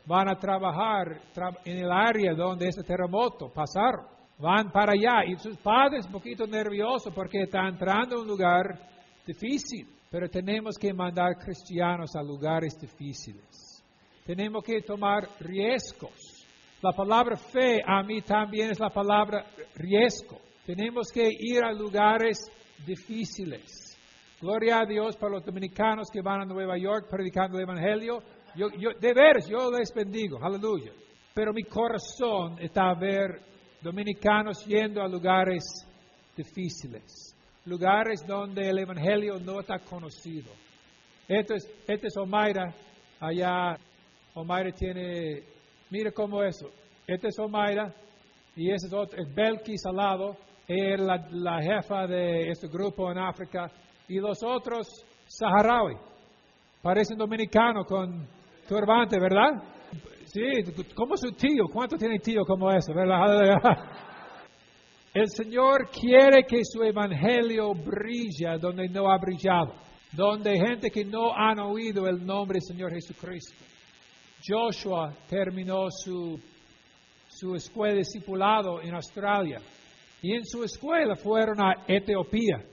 [0.05, 1.21] Van a trabajar
[1.65, 4.05] en el área donde ese terremoto pasaron.
[4.39, 8.79] Van para allá y sus padres un poquito nerviosos porque están entrando en un lugar
[9.27, 9.87] difícil.
[10.09, 13.83] Pero tenemos que mandar cristianos a lugares difíciles.
[14.25, 16.40] Tenemos que tomar riesgos
[16.81, 20.39] la palabra fe a mí también es la palabra riesgo.
[20.65, 22.51] Tenemos que ir a lugares
[22.85, 23.97] difíciles.
[24.39, 28.23] Gloria a Dios para los dominicanos que van a Nueva York predicando el Evangelio.
[28.55, 30.39] Yo, de veras, yo les bendigo.
[30.41, 30.91] Aleluya.
[31.33, 33.41] Pero mi corazón está a ver
[33.81, 35.63] dominicanos yendo a lugares
[36.35, 37.35] difíciles.
[37.65, 40.51] Lugares donde el Evangelio no está conocido.
[41.27, 42.73] Este es, este es Omaira.
[43.19, 43.77] Allá
[44.33, 45.43] Omaira tiene
[45.91, 46.71] Mire cómo eso.
[47.05, 47.93] Este es Omaira
[48.55, 50.37] y ese es, otro, es Belkis al lado.
[50.67, 53.69] Es la, jefa de este grupo en África.
[54.07, 54.87] Y los otros,
[55.27, 55.95] saharaui.
[56.81, 58.25] Parecen dominicanos con
[58.67, 59.61] turbante, ¿verdad?
[60.25, 60.41] Sí,
[60.95, 61.65] como su tío.
[61.71, 63.51] ¿Cuánto tiene tío como ese, verdad?
[65.13, 69.73] El Señor quiere que su evangelio brille donde no ha brillado,
[70.13, 73.70] donde gente que no han oído el nombre del Señor Jesucristo.
[74.45, 76.39] Joshua terminó su,
[77.27, 79.59] su escuela discipulado en Australia.
[80.21, 82.63] Y en su escuela fueron a Etiopía.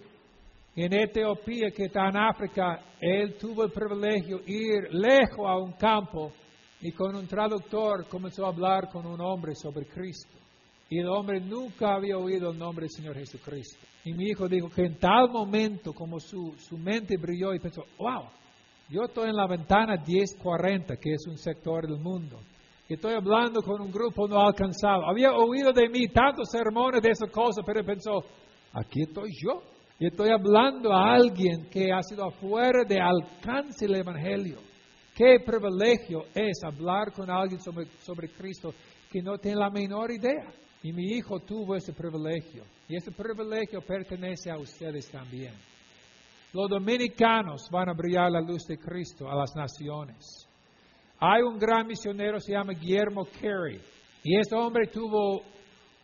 [0.76, 5.72] En Etiopía, que está en África, él tuvo el privilegio de ir lejos a un
[5.72, 6.32] campo
[6.80, 10.36] y con un traductor comenzó a hablar con un hombre sobre Cristo.
[10.90, 13.84] Y el hombre nunca había oído el nombre del Señor Jesucristo.
[14.04, 17.84] Y mi hijo dijo que en tal momento como su, su mente brilló y pensó,
[17.98, 18.24] wow,
[18.88, 22.40] yo estoy en la ventana 1040, que es un sector del mundo.
[22.88, 25.06] Estoy hablando con un grupo no alcanzado.
[25.06, 28.24] Había oído de mí tantos sermones de esas cosas, pero pensó,
[28.72, 29.62] aquí estoy yo.
[30.00, 34.58] Y estoy hablando a alguien que ha sido afuera de alcance el Evangelio.
[35.14, 38.72] Qué privilegio es hablar con alguien sobre, sobre Cristo
[39.10, 40.50] que no tiene la menor idea.
[40.82, 42.64] Y mi hijo tuvo ese privilegio.
[42.88, 45.52] Y ese privilegio pertenece a ustedes también.
[46.52, 50.48] Los dominicanos van a brillar la luz de Cristo a las naciones.
[51.20, 53.80] Hay un gran misionero, se llama Guillermo Carey,
[54.22, 55.42] y este hombre tuvo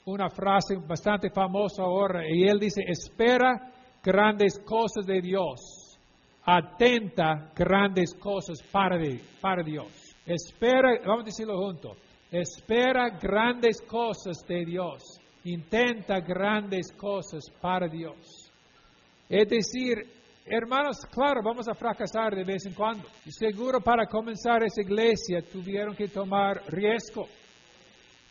[0.04, 5.98] una frase bastante famosa ahora, y él dice, espera grandes cosas de Dios,
[6.44, 8.98] atenta grandes cosas para,
[9.40, 9.86] para Dios.
[10.26, 11.96] Espera, vamos a decirlo juntos,
[12.30, 15.02] espera grandes cosas de Dios,
[15.44, 18.50] intenta grandes cosas para Dios.
[19.28, 23.08] Es decir, Hermanos, claro, vamos a fracasar de vez en cuando.
[23.28, 27.26] Seguro para comenzar esa iglesia tuvieron que tomar riesgo.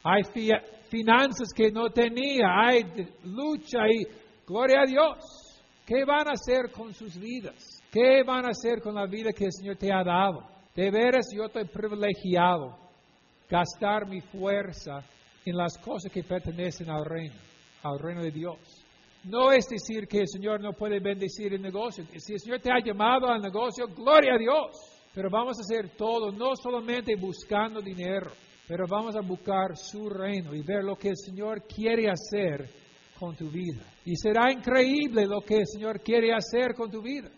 [0.04, 0.21] Hay
[0.89, 2.84] finanzas que no tenía, hay
[3.23, 4.06] lucha y
[4.45, 5.63] gloria a Dios.
[5.86, 7.82] ¿Qué van a hacer con sus vidas?
[7.91, 10.47] ¿Qué van a hacer con la vida que el Señor te ha dado?
[10.76, 12.78] De veras yo estoy privilegiado
[13.49, 15.04] gastar mi fuerza
[15.45, 17.36] en las cosas que pertenecen al reino,
[17.84, 18.83] al reino de Dios.
[19.23, 22.03] No es decir que el Señor no puede bendecir el negocio.
[22.17, 24.93] Si el Señor te ha llamado al negocio, gloria a Dios.
[25.13, 28.32] Pero vamos a hacer todo, no solamente buscando dinero,
[28.67, 32.67] pero vamos a buscar su reino y ver lo que el Señor quiere hacer
[33.19, 33.84] con tu vida.
[34.05, 37.30] Y será increíble lo que el Señor quiere hacer con tu vida.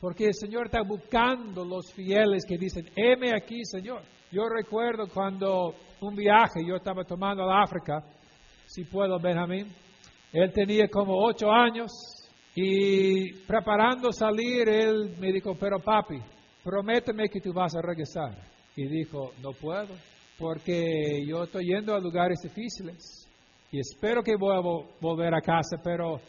[0.00, 4.02] Porque el Señor está buscando los fieles que dicen, heme aquí, Señor.
[4.32, 8.02] Yo recuerdo cuando un viaje, yo estaba tomando al África,
[8.66, 9.66] si puedo, Benjamín,
[10.32, 11.90] él tenía como ocho años
[12.54, 16.18] y preparando salir, él me dijo, pero papi,
[16.62, 18.36] prométeme que tú vas a regresar.
[18.76, 19.94] Y dijo, no puedo,
[20.38, 23.28] porque yo estoy yendo a lugares difíciles
[23.70, 24.60] y espero que voy a
[25.00, 26.20] volver a casa, pero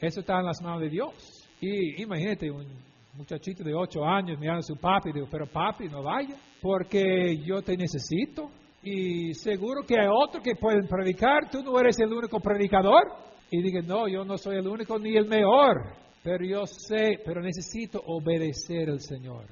[0.00, 1.48] eso está en las manos de Dios.
[1.60, 2.66] Y imagínate, un
[3.14, 7.62] muchachito de ocho años mirando a su papi, digo, pero papi, no vaya, porque yo
[7.62, 8.50] te necesito.
[8.82, 13.33] y seguro que hay otros que pueden predicar, tú no eres el único predicador.
[13.56, 15.92] Y dije, no, yo no soy el único ni el mejor,
[16.24, 19.46] pero yo sé, pero necesito obedecer al Señor.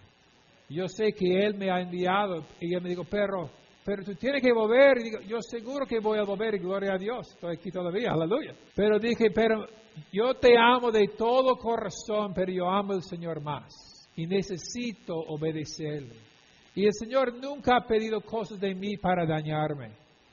[0.68, 3.48] Yo sé que Él me ha enviado y Él me dijo, pero,
[3.84, 4.98] pero tú tienes que volver.
[4.98, 7.28] Y digo, yo seguro que voy a volver y gloria a Dios.
[7.32, 8.56] Estoy aquí todavía, aleluya.
[8.74, 9.66] Pero dije, pero
[10.10, 16.16] yo te amo de todo corazón, pero yo amo al Señor más y necesito obedecerle.
[16.74, 19.92] Y el Señor nunca ha pedido cosas de mí para dañarme.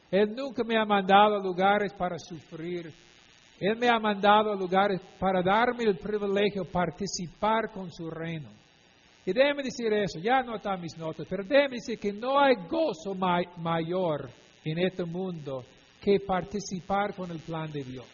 [0.09, 2.91] Él nunca me ha mandado a lugares para sufrir.
[3.60, 8.49] Él me ha mandado a lugares para darme el privilegio de participar con su reino.
[9.26, 12.55] Y déjeme decir eso, ya no están mis notas, pero déjeme decir que no hay
[12.70, 14.30] gozo mayor
[14.64, 15.66] en este mundo
[16.01, 18.05] que participar con el plan de Dios.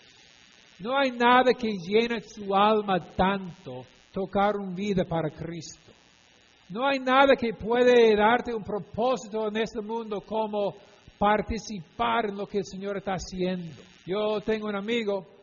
[0.79, 5.91] No hay nada que llene su alma tanto tocar una vida para Cristo.
[6.69, 10.73] No hay nada que puede darte un propósito en este mundo como
[11.19, 13.81] participar en lo que el Señor está haciendo.
[14.05, 15.34] Yo tengo un amigo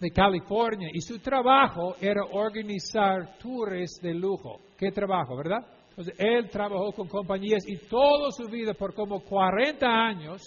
[0.00, 4.60] de California y su trabajo era organizar tours de lujo.
[4.76, 5.66] ¿Qué trabajo, verdad?
[5.90, 10.40] Entonces, él trabajó con compañías y toda su vida, por como 40 años,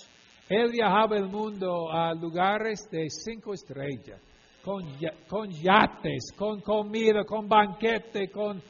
[0.47, 4.21] él viajaba el mundo a lugares de cinco estrellas,
[4.63, 4.83] con,
[5.27, 8.61] con yates, con comida, con banquete, con,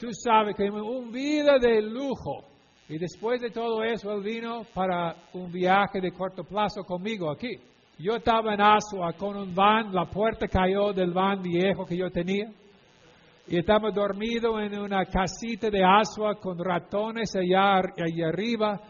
[0.00, 2.44] tú sabes, que un vida de lujo.
[2.88, 7.56] Y después de todo eso, él vino para un viaje de corto plazo conmigo aquí.
[7.98, 12.10] Yo estaba en Asua con un van, la puerta cayó del van viejo que yo
[12.10, 12.46] tenía.
[13.48, 18.80] Y estaba dormido en una casita de Asua con ratones allá, allá arriba,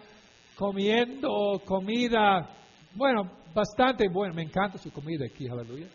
[0.57, 2.49] comiendo comida,
[2.95, 4.35] bueno, bastante buena.
[4.35, 5.87] Me encanta su comida aquí, aleluya.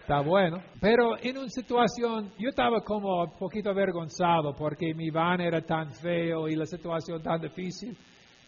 [0.00, 0.58] Está bueno.
[0.78, 5.90] Pero en una situación, yo estaba como un poquito avergonzado porque mi van era tan
[5.90, 7.96] feo y la situación tan difícil.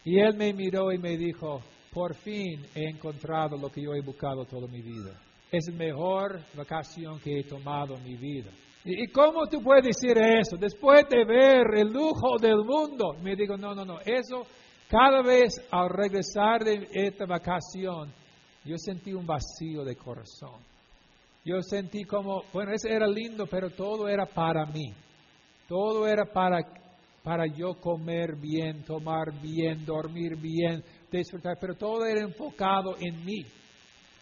[0.04, 1.60] Y él me miró y me dijo,
[1.92, 5.12] por fin he encontrado lo que yo he buscado toda mi vida.
[5.50, 8.50] Es la mejor vacación que he tomado en mi vida.
[8.84, 10.56] ¿Y cómo tú puedes decir eso?
[10.56, 14.46] Después de ver el lujo del mundo, me digo, no, no, no, eso
[14.88, 18.10] cada vez al regresar de esta vacación,
[18.64, 20.60] yo sentí un vacío de corazón.
[21.44, 24.92] Yo sentí como, bueno, eso era lindo, pero todo era para mí.
[25.68, 26.60] Todo era para,
[27.22, 30.82] para yo comer bien, tomar bien, dormir bien,
[31.16, 33.44] disfrutar, pero todo era enfocado en mí.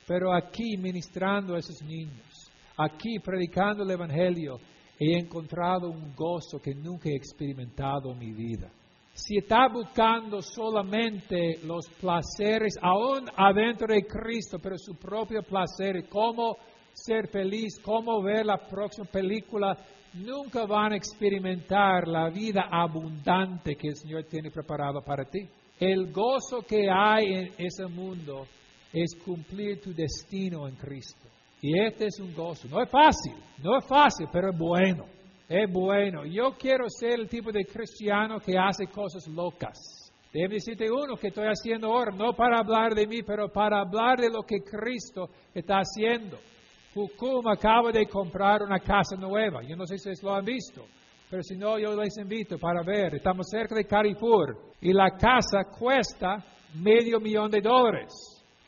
[0.06, 4.58] Pero aquí ministrando a esos niños, aquí predicando el Evangelio,
[4.98, 8.70] he encontrado un gozo que nunca he experimentado en mi vida.
[9.12, 16.56] Si está buscando solamente los placeres, aún adentro de Cristo, pero su propio placer, cómo
[16.92, 19.76] ser feliz, cómo ver la próxima película,
[20.14, 25.48] nunca van a experimentar la vida abundante que el Señor tiene preparado para ti.
[25.78, 28.46] El gozo que hay en ese mundo
[28.92, 31.28] es cumplir tu destino en Cristo.
[31.60, 32.68] Y este es un gozo.
[32.68, 35.04] No es fácil, no es fácil, pero es bueno.
[35.48, 36.24] Es bueno.
[36.24, 39.78] Yo quiero ser el tipo de cristiano que hace cosas locas.
[40.32, 44.18] Debe decirte uno que estoy haciendo ahora, no para hablar de mí, pero para hablar
[44.18, 46.38] de lo que Cristo está haciendo.
[46.92, 49.62] Fukum acaba de comprar una casa nueva.
[49.62, 50.86] Yo no sé si lo han visto.
[51.28, 53.16] Pero si no, yo les invito para ver.
[53.16, 58.12] Estamos cerca de Carrefour y la casa cuesta medio millón de dólares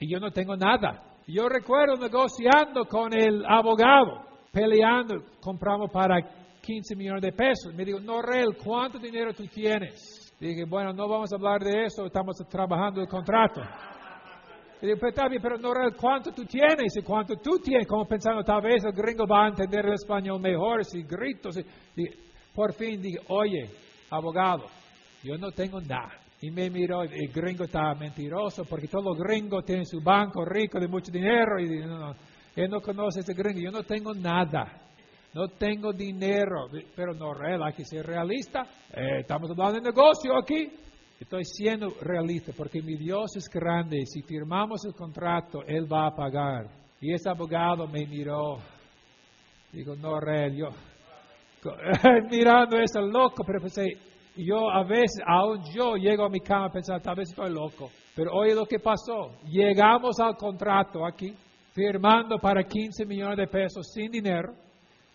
[0.00, 1.02] y yo no tengo nada.
[1.26, 6.20] Yo recuerdo negociando con el abogado, peleando, compramos para
[6.60, 7.74] 15 millones de pesos.
[7.74, 10.34] Me dijo, Norel, ¿cuánto dinero tú tienes?
[10.40, 13.60] Dije, bueno, no vamos a hablar de eso, estamos trabajando el contrato.
[14.80, 16.96] Y dije, pero, está bien, pero Norel, ¿cuánto tú tienes?
[16.96, 20.40] Y cuánto tú tienes, como pensando, tal vez el gringo va a entender el español
[20.40, 21.52] mejor, si grito.
[21.52, 21.62] Si...
[22.58, 23.70] Por fin dije, oye,
[24.10, 24.64] abogado,
[25.22, 26.18] yo no tengo nada.
[26.40, 30.80] Y me miró, el gringo está mentiroso porque todos los gringos tienen su banco rico
[30.80, 31.60] de mucho dinero.
[31.60, 32.16] Y no, no,
[32.56, 34.72] él no conoce a ese gringo, yo no tengo nada.
[35.34, 37.32] No tengo dinero, pero no,
[37.64, 38.66] hay que ser realista.
[38.92, 40.68] Eh, estamos hablando de negocio aquí.
[41.20, 44.04] Estoy siendo realista porque mi Dios es grande.
[44.04, 46.66] Si firmamos el contrato, Él va a pagar.
[47.00, 48.58] Y ese abogado me miró.
[49.70, 50.70] Digo, no, real, yo,
[52.30, 53.96] mirando eso loco, pero pensé,
[54.36, 57.90] yo a veces, aún yo llego a mi cama pensando, tal vez estoy loco.
[58.14, 59.32] Pero oye lo que pasó.
[59.44, 61.34] Llegamos al contrato aquí,
[61.72, 64.54] firmando para 15 millones de pesos sin dinero,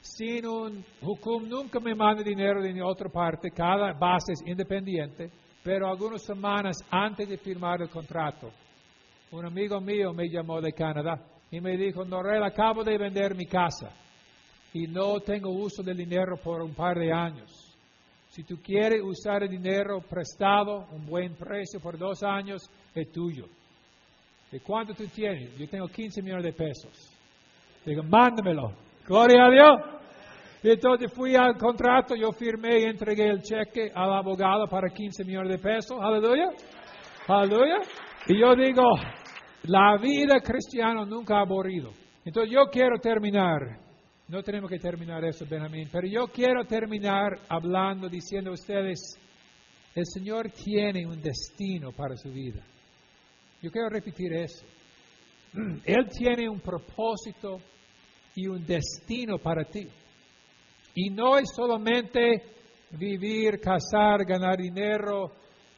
[0.01, 5.31] sin un hukum, nunca me manda dinero de otra parte, cada base es independiente.
[5.63, 8.51] Pero algunas semanas antes de firmar el contrato,
[9.31, 13.45] un amigo mío me llamó de Canadá y me dijo, Norel, acabo de vender mi
[13.45, 14.02] casa
[14.73, 17.73] y no tengo uso del dinero por un par de años.
[18.29, 22.63] Si tú quieres usar el dinero prestado, un buen precio por dos años,
[22.95, 23.45] es tuyo.
[24.51, 25.55] ¿De cuánto tú tienes?
[25.57, 26.91] Yo tengo 15 millones de pesos.
[27.85, 28.73] Digo, mándamelo.
[29.05, 29.93] Gloria a Dios.
[30.63, 35.25] Y entonces fui al contrato, yo firmé y entregué el cheque al abogado para 15
[35.25, 35.97] millones de pesos.
[36.01, 36.49] Aleluya.
[37.27, 37.81] Aleluya.
[38.27, 38.83] Y yo digo,
[39.63, 41.91] la vida cristiana nunca ha aburrido.
[42.25, 43.82] Entonces yo quiero terminar.
[44.27, 48.99] No tenemos que terminar eso, Benjamín, pero yo quiero terminar hablando, diciendo a ustedes,
[49.93, 52.63] el Señor tiene un destino para su vida.
[53.61, 54.65] Yo quiero repetir eso.
[55.85, 57.59] Él tiene un propósito
[58.35, 59.87] y un destino para ti.
[60.95, 62.43] Y no es solamente
[62.91, 65.31] vivir, casar, ganar dinero,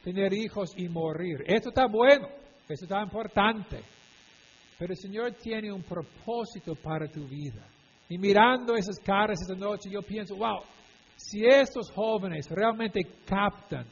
[0.03, 1.43] tener hijos y morir.
[1.45, 2.27] Esto está bueno,
[2.67, 3.81] esto está importante.
[4.77, 7.65] Pero el Señor tiene un propósito para tu vida.
[8.08, 10.62] Y mirando esas caras esta noche, yo pienso, wow,
[11.16, 13.86] si estos jóvenes realmente captan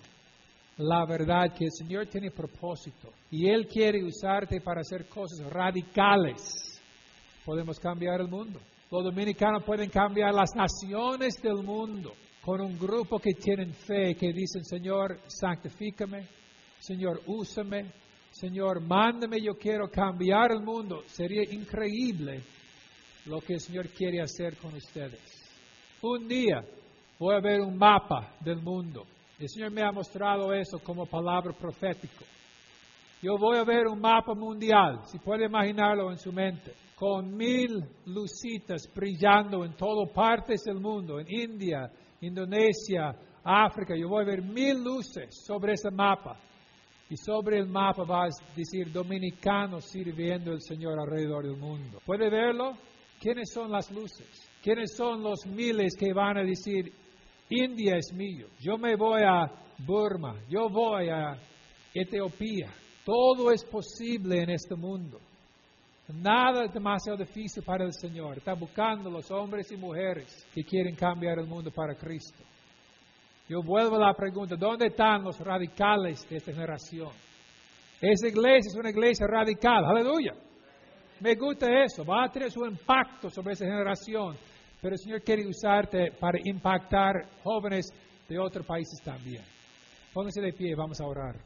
[0.77, 6.81] la verdad que el Señor tiene propósito y Él quiere usarte para hacer cosas radicales,
[7.45, 8.59] podemos cambiar el mundo.
[8.91, 14.33] Los dominicanos pueden cambiar las naciones del mundo con un grupo que tienen fe, que
[14.33, 16.27] dicen, Señor, santifícame,
[16.79, 17.91] Señor, úsame,
[18.31, 21.03] Señor, mándame, yo quiero cambiar el mundo.
[21.05, 22.43] Sería increíble
[23.25, 25.21] lo que el Señor quiere hacer con ustedes.
[26.01, 26.63] Un día
[27.17, 29.05] voy a ver un mapa del mundo.
[29.39, 32.25] El Señor me ha mostrado eso como palabra profético.
[33.21, 37.83] Yo voy a ver un mapa mundial, si puede imaginarlo en su mente con mil
[38.05, 43.13] lucitas brillando en todas partes del mundo, en India, Indonesia,
[43.43, 43.93] África.
[43.93, 46.37] Yo voy a ver mil luces sobre ese mapa.
[47.09, 51.99] Y sobre el mapa va a decir dominicanos sirviendo al Señor alrededor del mundo.
[52.05, 52.77] ¿Puede verlo?
[53.23, 54.27] ¿Quiénes son las luces?
[54.61, 56.91] ¿Quiénes son los miles que van a decir,
[57.49, 58.47] India es mío?
[58.59, 61.37] Yo me voy a Burma, yo voy a
[61.93, 62.69] Etiopía.
[63.05, 65.21] Todo es posible en este mundo.
[66.09, 68.39] Nada es demasiado difícil para el Señor.
[68.39, 72.43] Está buscando los hombres y mujeres que quieren cambiar el mundo para Cristo.
[73.47, 77.11] Yo vuelvo a la pregunta, ¿dónde están los radicales de esta generación?
[78.01, 80.33] Esa iglesia es una iglesia radical, aleluya.
[81.23, 84.35] Me gusta eso, va a tener su impacto sobre esa generación,
[84.81, 87.87] pero el Señor quiere usarte para impactar jóvenes
[88.27, 89.41] de otros países también.
[90.13, 91.37] Pónganse de pie, vamos a orar.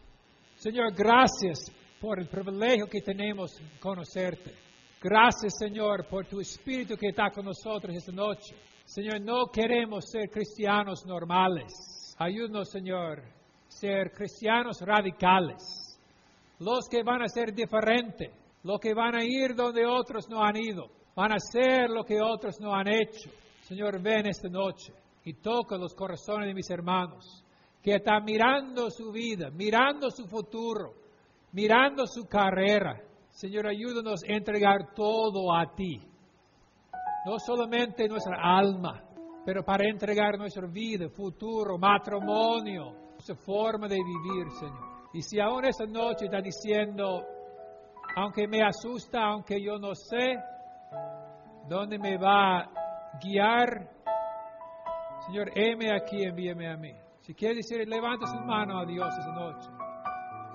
[0.56, 1.72] Señor, gracias
[2.02, 4.52] por el privilegio que tenemos conocerte.
[5.00, 8.56] Gracias, Señor, por tu Espíritu que está con nosotros esta noche.
[8.84, 12.16] Señor, no queremos ser cristianos normales.
[12.18, 13.22] Ayúdanos, Señor,
[13.68, 15.62] ser cristianos radicales.
[16.58, 18.32] Los que van a ser diferentes,
[18.68, 22.20] los que van a ir donde otros no han ido, van a hacer lo que
[22.22, 23.30] otros no han hecho.
[23.62, 24.94] Señor, ven esta noche
[25.24, 27.46] y toca los corazones de mis hermanos
[27.82, 30.96] que están mirando su vida, mirando su futuro,
[31.54, 33.02] mirando su carrera.
[33.30, 36.02] Señor, ayúdanos a entregar todo a ti.
[37.26, 39.02] No solamente nuestra alma,
[39.46, 45.08] pero para entregar nuestra vida, futuro, matrimonio, nuestra forma de vivir, Señor.
[45.14, 47.24] Y si aún esta noche está diciendo,
[48.18, 50.40] aunque me asusta, aunque yo no sé
[51.70, 52.70] dónde me va a
[53.22, 53.92] guiar,
[55.28, 56.92] Señor, heme aquí, envíeme a mí.
[57.22, 59.70] Si quiere decir, levante su mano a Dios esta noche.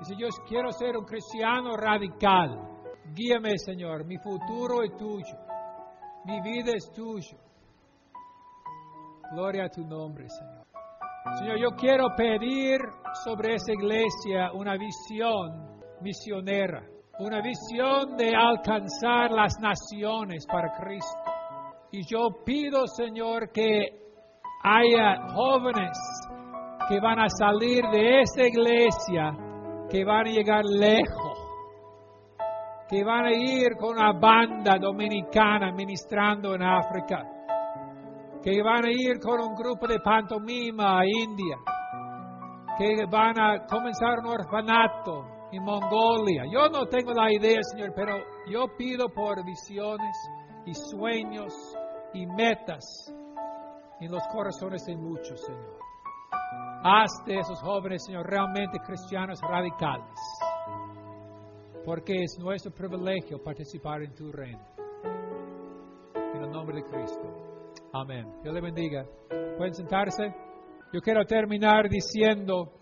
[0.01, 2.59] Dice, yo quiero ser un cristiano radical.
[3.15, 4.07] Guíame, Señor.
[4.07, 5.37] Mi futuro es tuyo.
[6.25, 7.39] Mi vida es tuyo.
[9.33, 10.67] Gloria a tu nombre, Señor.
[11.39, 12.81] Señor, yo quiero pedir
[13.25, 16.83] sobre esa iglesia una visión misionera,
[17.19, 21.33] una visión de alcanzar las naciones para Cristo.
[21.91, 23.87] Y yo pido, Señor, que
[24.63, 25.99] haya jóvenes
[26.89, 29.37] que van a salir de esta iglesia
[29.91, 31.39] que van a llegar lejos,
[32.89, 37.23] que van a ir con una banda dominicana ministrando en África,
[38.43, 41.57] que van a ir con un grupo de pantomima a India,
[42.79, 46.45] que van a comenzar un orfanato en Mongolia.
[46.51, 48.17] Yo no tengo la idea, Señor, pero
[48.51, 50.17] yo pido por visiones
[50.65, 51.53] y sueños
[52.15, 53.15] y metas
[54.01, 55.79] en los corazones de muchos, Señor.
[56.85, 60.19] Haz de esos jóvenes, Señor, realmente cristianos radicales.
[61.85, 64.65] Porque es nuestro privilegio participar en tu reino.
[66.35, 67.53] En el nombre de Cristo.
[67.93, 68.27] Amén.
[68.43, 69.05] Dios le bendiga.
[69.57, 70.35] ¿Pueden sentarse?
[70.93, 72.73] Yo quiero terminar diciendo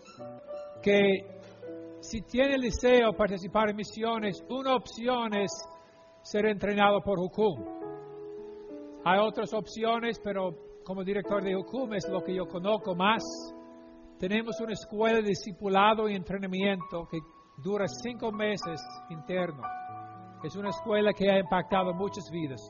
[0.81, 1.40] que
[2.01, 5.51] si tiene el deseo de participar en misiones, una opción es
[6.23, 7.63] ser entrenado por Hukum.
[9.05, 10.49] Hay otras opciones, pero
[10.83, 13.23] como director de Hukum es lo que yo conozco más.
[14.17, 17.19] tenemos una escuela de discipulado y entrenamiento que
[17.57, 19.61] dura cinco meses interno.
[20.43, 22.61] Es una escuela que ha impactado muchas vidas.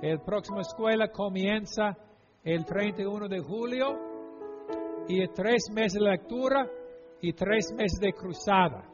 [0.00, 1.96] El próximo escuela comienza
[2.44, 3.86] el 31 de julio
[5.06, 6.66] y tres meses de lectura
[7.20, 8.84] y tres meses de cruzada.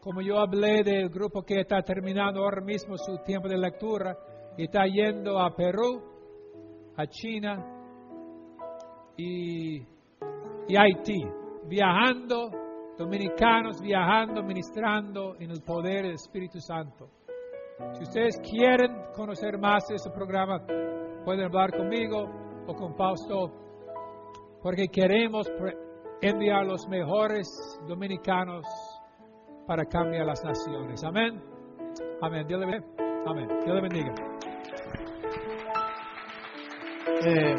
[0.00, 4.16] Como yo hablé del grupo que está terminando ahora mismo su tiempo de lectura
[4.56, 6.02] y está yendo a Perú,
[6.96, 7.64] a China
[9.16, 9.86] y
[10.68, 11.22] y Haití,
[11.66, 12.50] viajando,
[12.96, 17.08] dominicanos viajando, ministrando en el poder del Espíritu Santo.
[17.94, 20.64] Si ustedes quieren conocer más de este programa,
[21.24, 22.24] pueden hablar conmigo
[22.66, 23.50] o con Fausto,
[24.62, 25.48] porque queremos
[26.22, 27.46] enviar los mejores
[27.86, 28.64] dominicanos
[29.66, 31.02] para cambiar las naciones.
[31.04, 31.42] Amén.
[32.22, 32.46] Amén.
[32.46, 32.86] Dios le bendiga.
[33.26, 33.48] Amén.
[33.64, 34.14] Dios le bendiga.
[37.24, 37.54] Eh,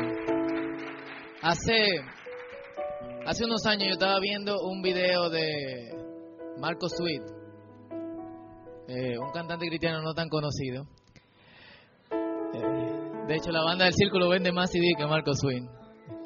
[1.41, 1.75] hace
[3.25, 5.95] Hace unos años yo estaba viendo un video de
[6.59, 7.23] Marco Sweet,
[8.89, 10.83] eh, un cantante cristiano no tan conocido.
[12.11, 15.63] Eh, de hecho, la banda del Círculo vende más CD que Marco Sweet.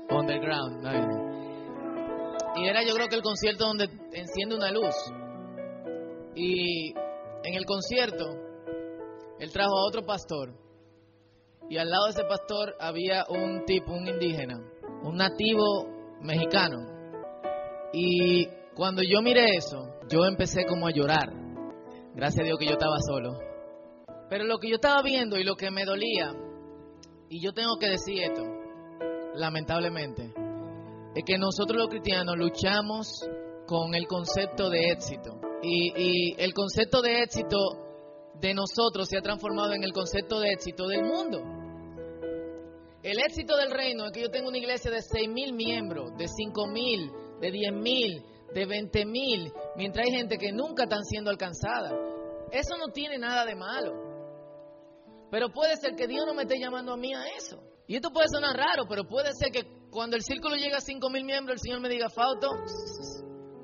[0.09, 0.83] Underground.
[2.59, 4.95] Y era yo creo que el concierto donde enciende una luz.
[6.35, 6.91] Y
[7.43, 8.25] en el concierto,
[9.39, 10.53] él trajo a otro pastor.
[11.69, 14.59] Y al lado de ese pastor había un tipo, un indígena,
[15.03, 15.87] un nativo
[16.21, 16.77] mexicano.
[17.93, 21.29] Y cuando yo miré eso, yo empecé como a llorar.
[22.15, 23.37] Gracias a Dios que yo estaba solo.
[24.29, 26.33] Pero lo que yo estaba viendo y lo que me dolía,
[27.29, 28.43] y yo tengo que decir esto,
[29.35, 30.33] lamentablemente,
[31.17, 33.07] es que nosotros los cristianos luchamos
[33.65, 35.41] con el concepto de éxito.
[35.63, 37.57] Y, el concepto de éxito
[38.39, 41.41] de nosotros se ha transformado en el concepto de éxito del mundo.
[43.01, 46.27] El éxito del reino es que yo tengo una iglesia de 6 mil miembros, de
[46.27, 47.11] 5 mil,
[47.41, 51.97] de 10 mil, de 20 mil, mientras hay gente que nunca están siendo alcanzada.
[52.51, 53.91] Eso no tiene nada de malo.
[55.31, 57.59] Pero puede ser que Dios no me esté llamando a mí a eso.
[57.87, 61.09] Y esto puede sonar raro, pero puede ser que cuando el círculo llega a 5
[61.09, 62.49] mil miembros, el Señor me diga, Fauto,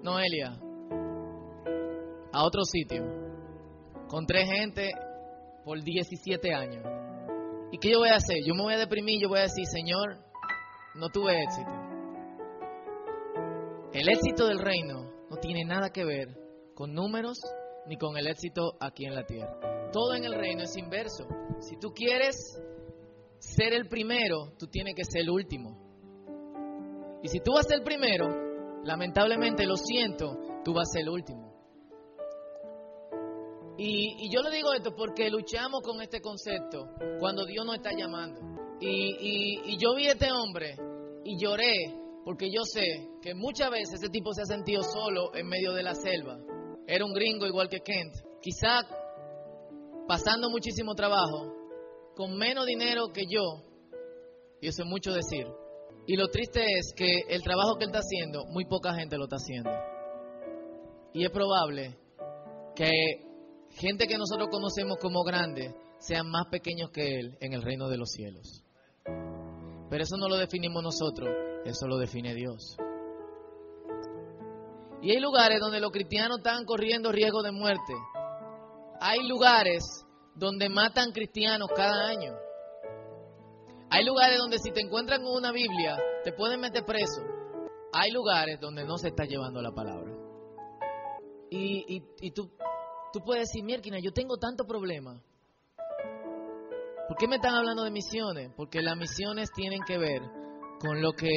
[0.02, 0.60] Noelia,
[2.32, 3.04] a otro sitio,
[4.08, 4.92] con tres gente
[5.64, 6.84] por 17 años.
[7.72, 8.38] ¿Y qué yo voy a hacer?
[8.46, 10.20] Yo me voy a deprimir, yo voy a decir, Señor,
[10.96, 11.72] no tuve éxito.
[13.94, 16.28] El éxito del reino no tiene nada que ver
[16.74, 17.38] con números
[17.88, 19.90] ni con el éxito aquí en la tierra.
[19.92, 21.28] Todo en el reino es inverso.
[21.60, 22.36] Si tú quieres
[23.40, 25.93] ser el primero, tú tienes que ser el último.
[27.24, 28.28] Y si tú vas a ser el primero,
[28.84, 31.54] lamentablemente, lo siento, tú vas a ser el último.
[33.78, 36.86] Y, yo le digo esto porque luchamos con este concepto
[37.20, 38.42] cuando Dios nos está llamando.
[38.82, 40.76] Y, yo vi a este hombre
[41.24, 41.74] y lloré
[42.26, 45.84] porque yo sé que muchas veces ese tipo se ha sentido solo en medio de
[45.84, 46.38] la selva.
[46.86, 48.16] Era un gringo igual que Kent.
[48.42, 48.82] Quizá
[50.08, 51.54] pasando muchísimo trabajo,
[52.16, 53.64] con menos dinero que yo,
[54.60, 55.48] y eso es mucho decir.
[56.06, 59.24] Y lo triste es que el trabajo que él está haciendo, muy poca gente lo
[59.26, 59.72] está haciendo.
[61.14, 61.98] Y es probable
[62.76, 62.90] que
[63.72, 67.98] gente que nosotros conocemos como grandes sean más pequeños que Él en el reino de
[67.98, 68.64] los cielos.
[69.90, 71.30] Pero eso no lo definimos nosotros,
[71.66, 72.76] eso lo define Dios.
[75.02, 77.94] Y hay lugares donde los cristianos están corriendo riesgo de muerte.
[79.00, 79.84] Hay lugares
[80.36, 82.34] donde matan cristianos cada año.
[83.94, 87.22] Hay lugares donde si te encuentran con una Biblia te pueden meter preso.
[87.94, 90.12] Hay lugares donde no se está llevando la palabra.
[91.50, 92.50] Y, y, y tú
[93.14, 95.22] Tú puedes decir, Mierkina, yo tengo tanto problema.
[97.08, 98.52] ¿Por qué me están hablando de misiones?
[98.58, 100.20] Porque las misiones tienen que ver
[100.80, 101.30] con lo que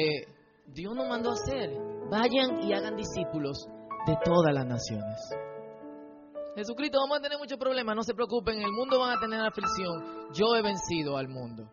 [0.65, 1.69] Dios nos mandó a hacer.
[2.09, 3.67] Vayan y hagan discípulos
[4.07, 5.21] de todas las naciones.
[6.55, 9.39] Jesucristo, vamos a tener muchos problemas, no se preocupen, en el mundo van a tener
[9.39, 10.33] aflicción.
[10.33, 11.69] Yo he vencido al mundo.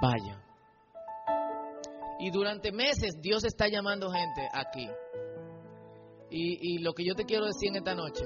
[0.00, 0.42] Vayan.
[2.20, 4.88] Y durante meses Dios está llamando gente aquí.
[6.30, 8.24] Y, y lo que yo te quiero decir en esta noche,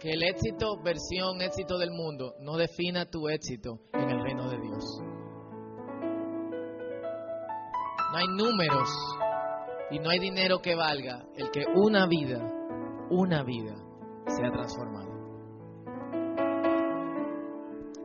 [0.00, 4.58] que el éxito, versión éxito del mundo, no defina tu éxito en el reino de
[4.58, 4.84] Dios.
[8.10, 8.88] No hay números
[9.90, 12.40] y no hay dinero que valga el que una vida,
[13.10, 13.74] una vida
[14.26, 15.10] sea transformada.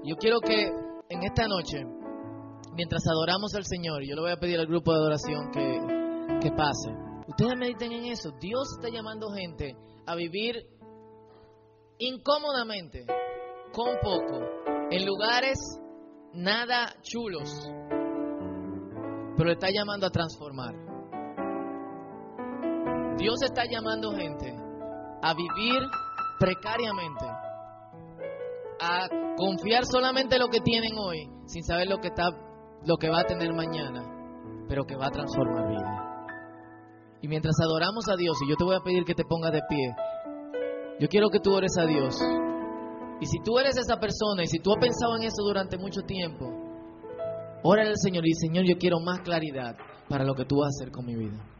[0.03, 0.67] Yo quiero que
[1.09, 1.83] en esta noche,
[2.75, 6.51] mientras adoramos al Señor, yo le voy a pedir al grupo de adoración que, que
[6.51, 6.91] pase.
[7.27, 8.31] Ustedes mediten en eso.
[8.39, 10.55] Dios está llamando gente a vivir
[11.97, 13.05] incómodamente,
[13.71, 14.39] con poco,
[14.91, 15.57] en lugares
[16.33, 17.49] nada chulos,
[19.37, 20.75] pero está llamando a transformar.
[23.17, 24.53] Dios está llamando gente
[25.21, 25.81] a vivir
[26.37, 27.25] precariamente,
[28.81, 29.07] a
[29.37, 32.29] confiar solamente en lo que tienen hoy, sin saber lo que está,
[32.85, 34.03] lo que va a tener mañana,
[34.67, 36.27] pero que va a transformar vida.
[37.21, 39.61] Y mientras adoramos a Dios, y yo te voy a pedir que te pongas de
[39.67, 39.95] pie,
[40.99, 42.15] yo quiero que tú ores a Dios.
[43.19, 46.01] Y si tú eres esa persona y si tú has pensado en eso durante mucho
[46.01, 46.45] tiempo,
[47.63, 49.75] órale al Señor y Señor, yo quiero más claridad
[50.07, 51.54] para lo que tú vas a hacer con mi vida.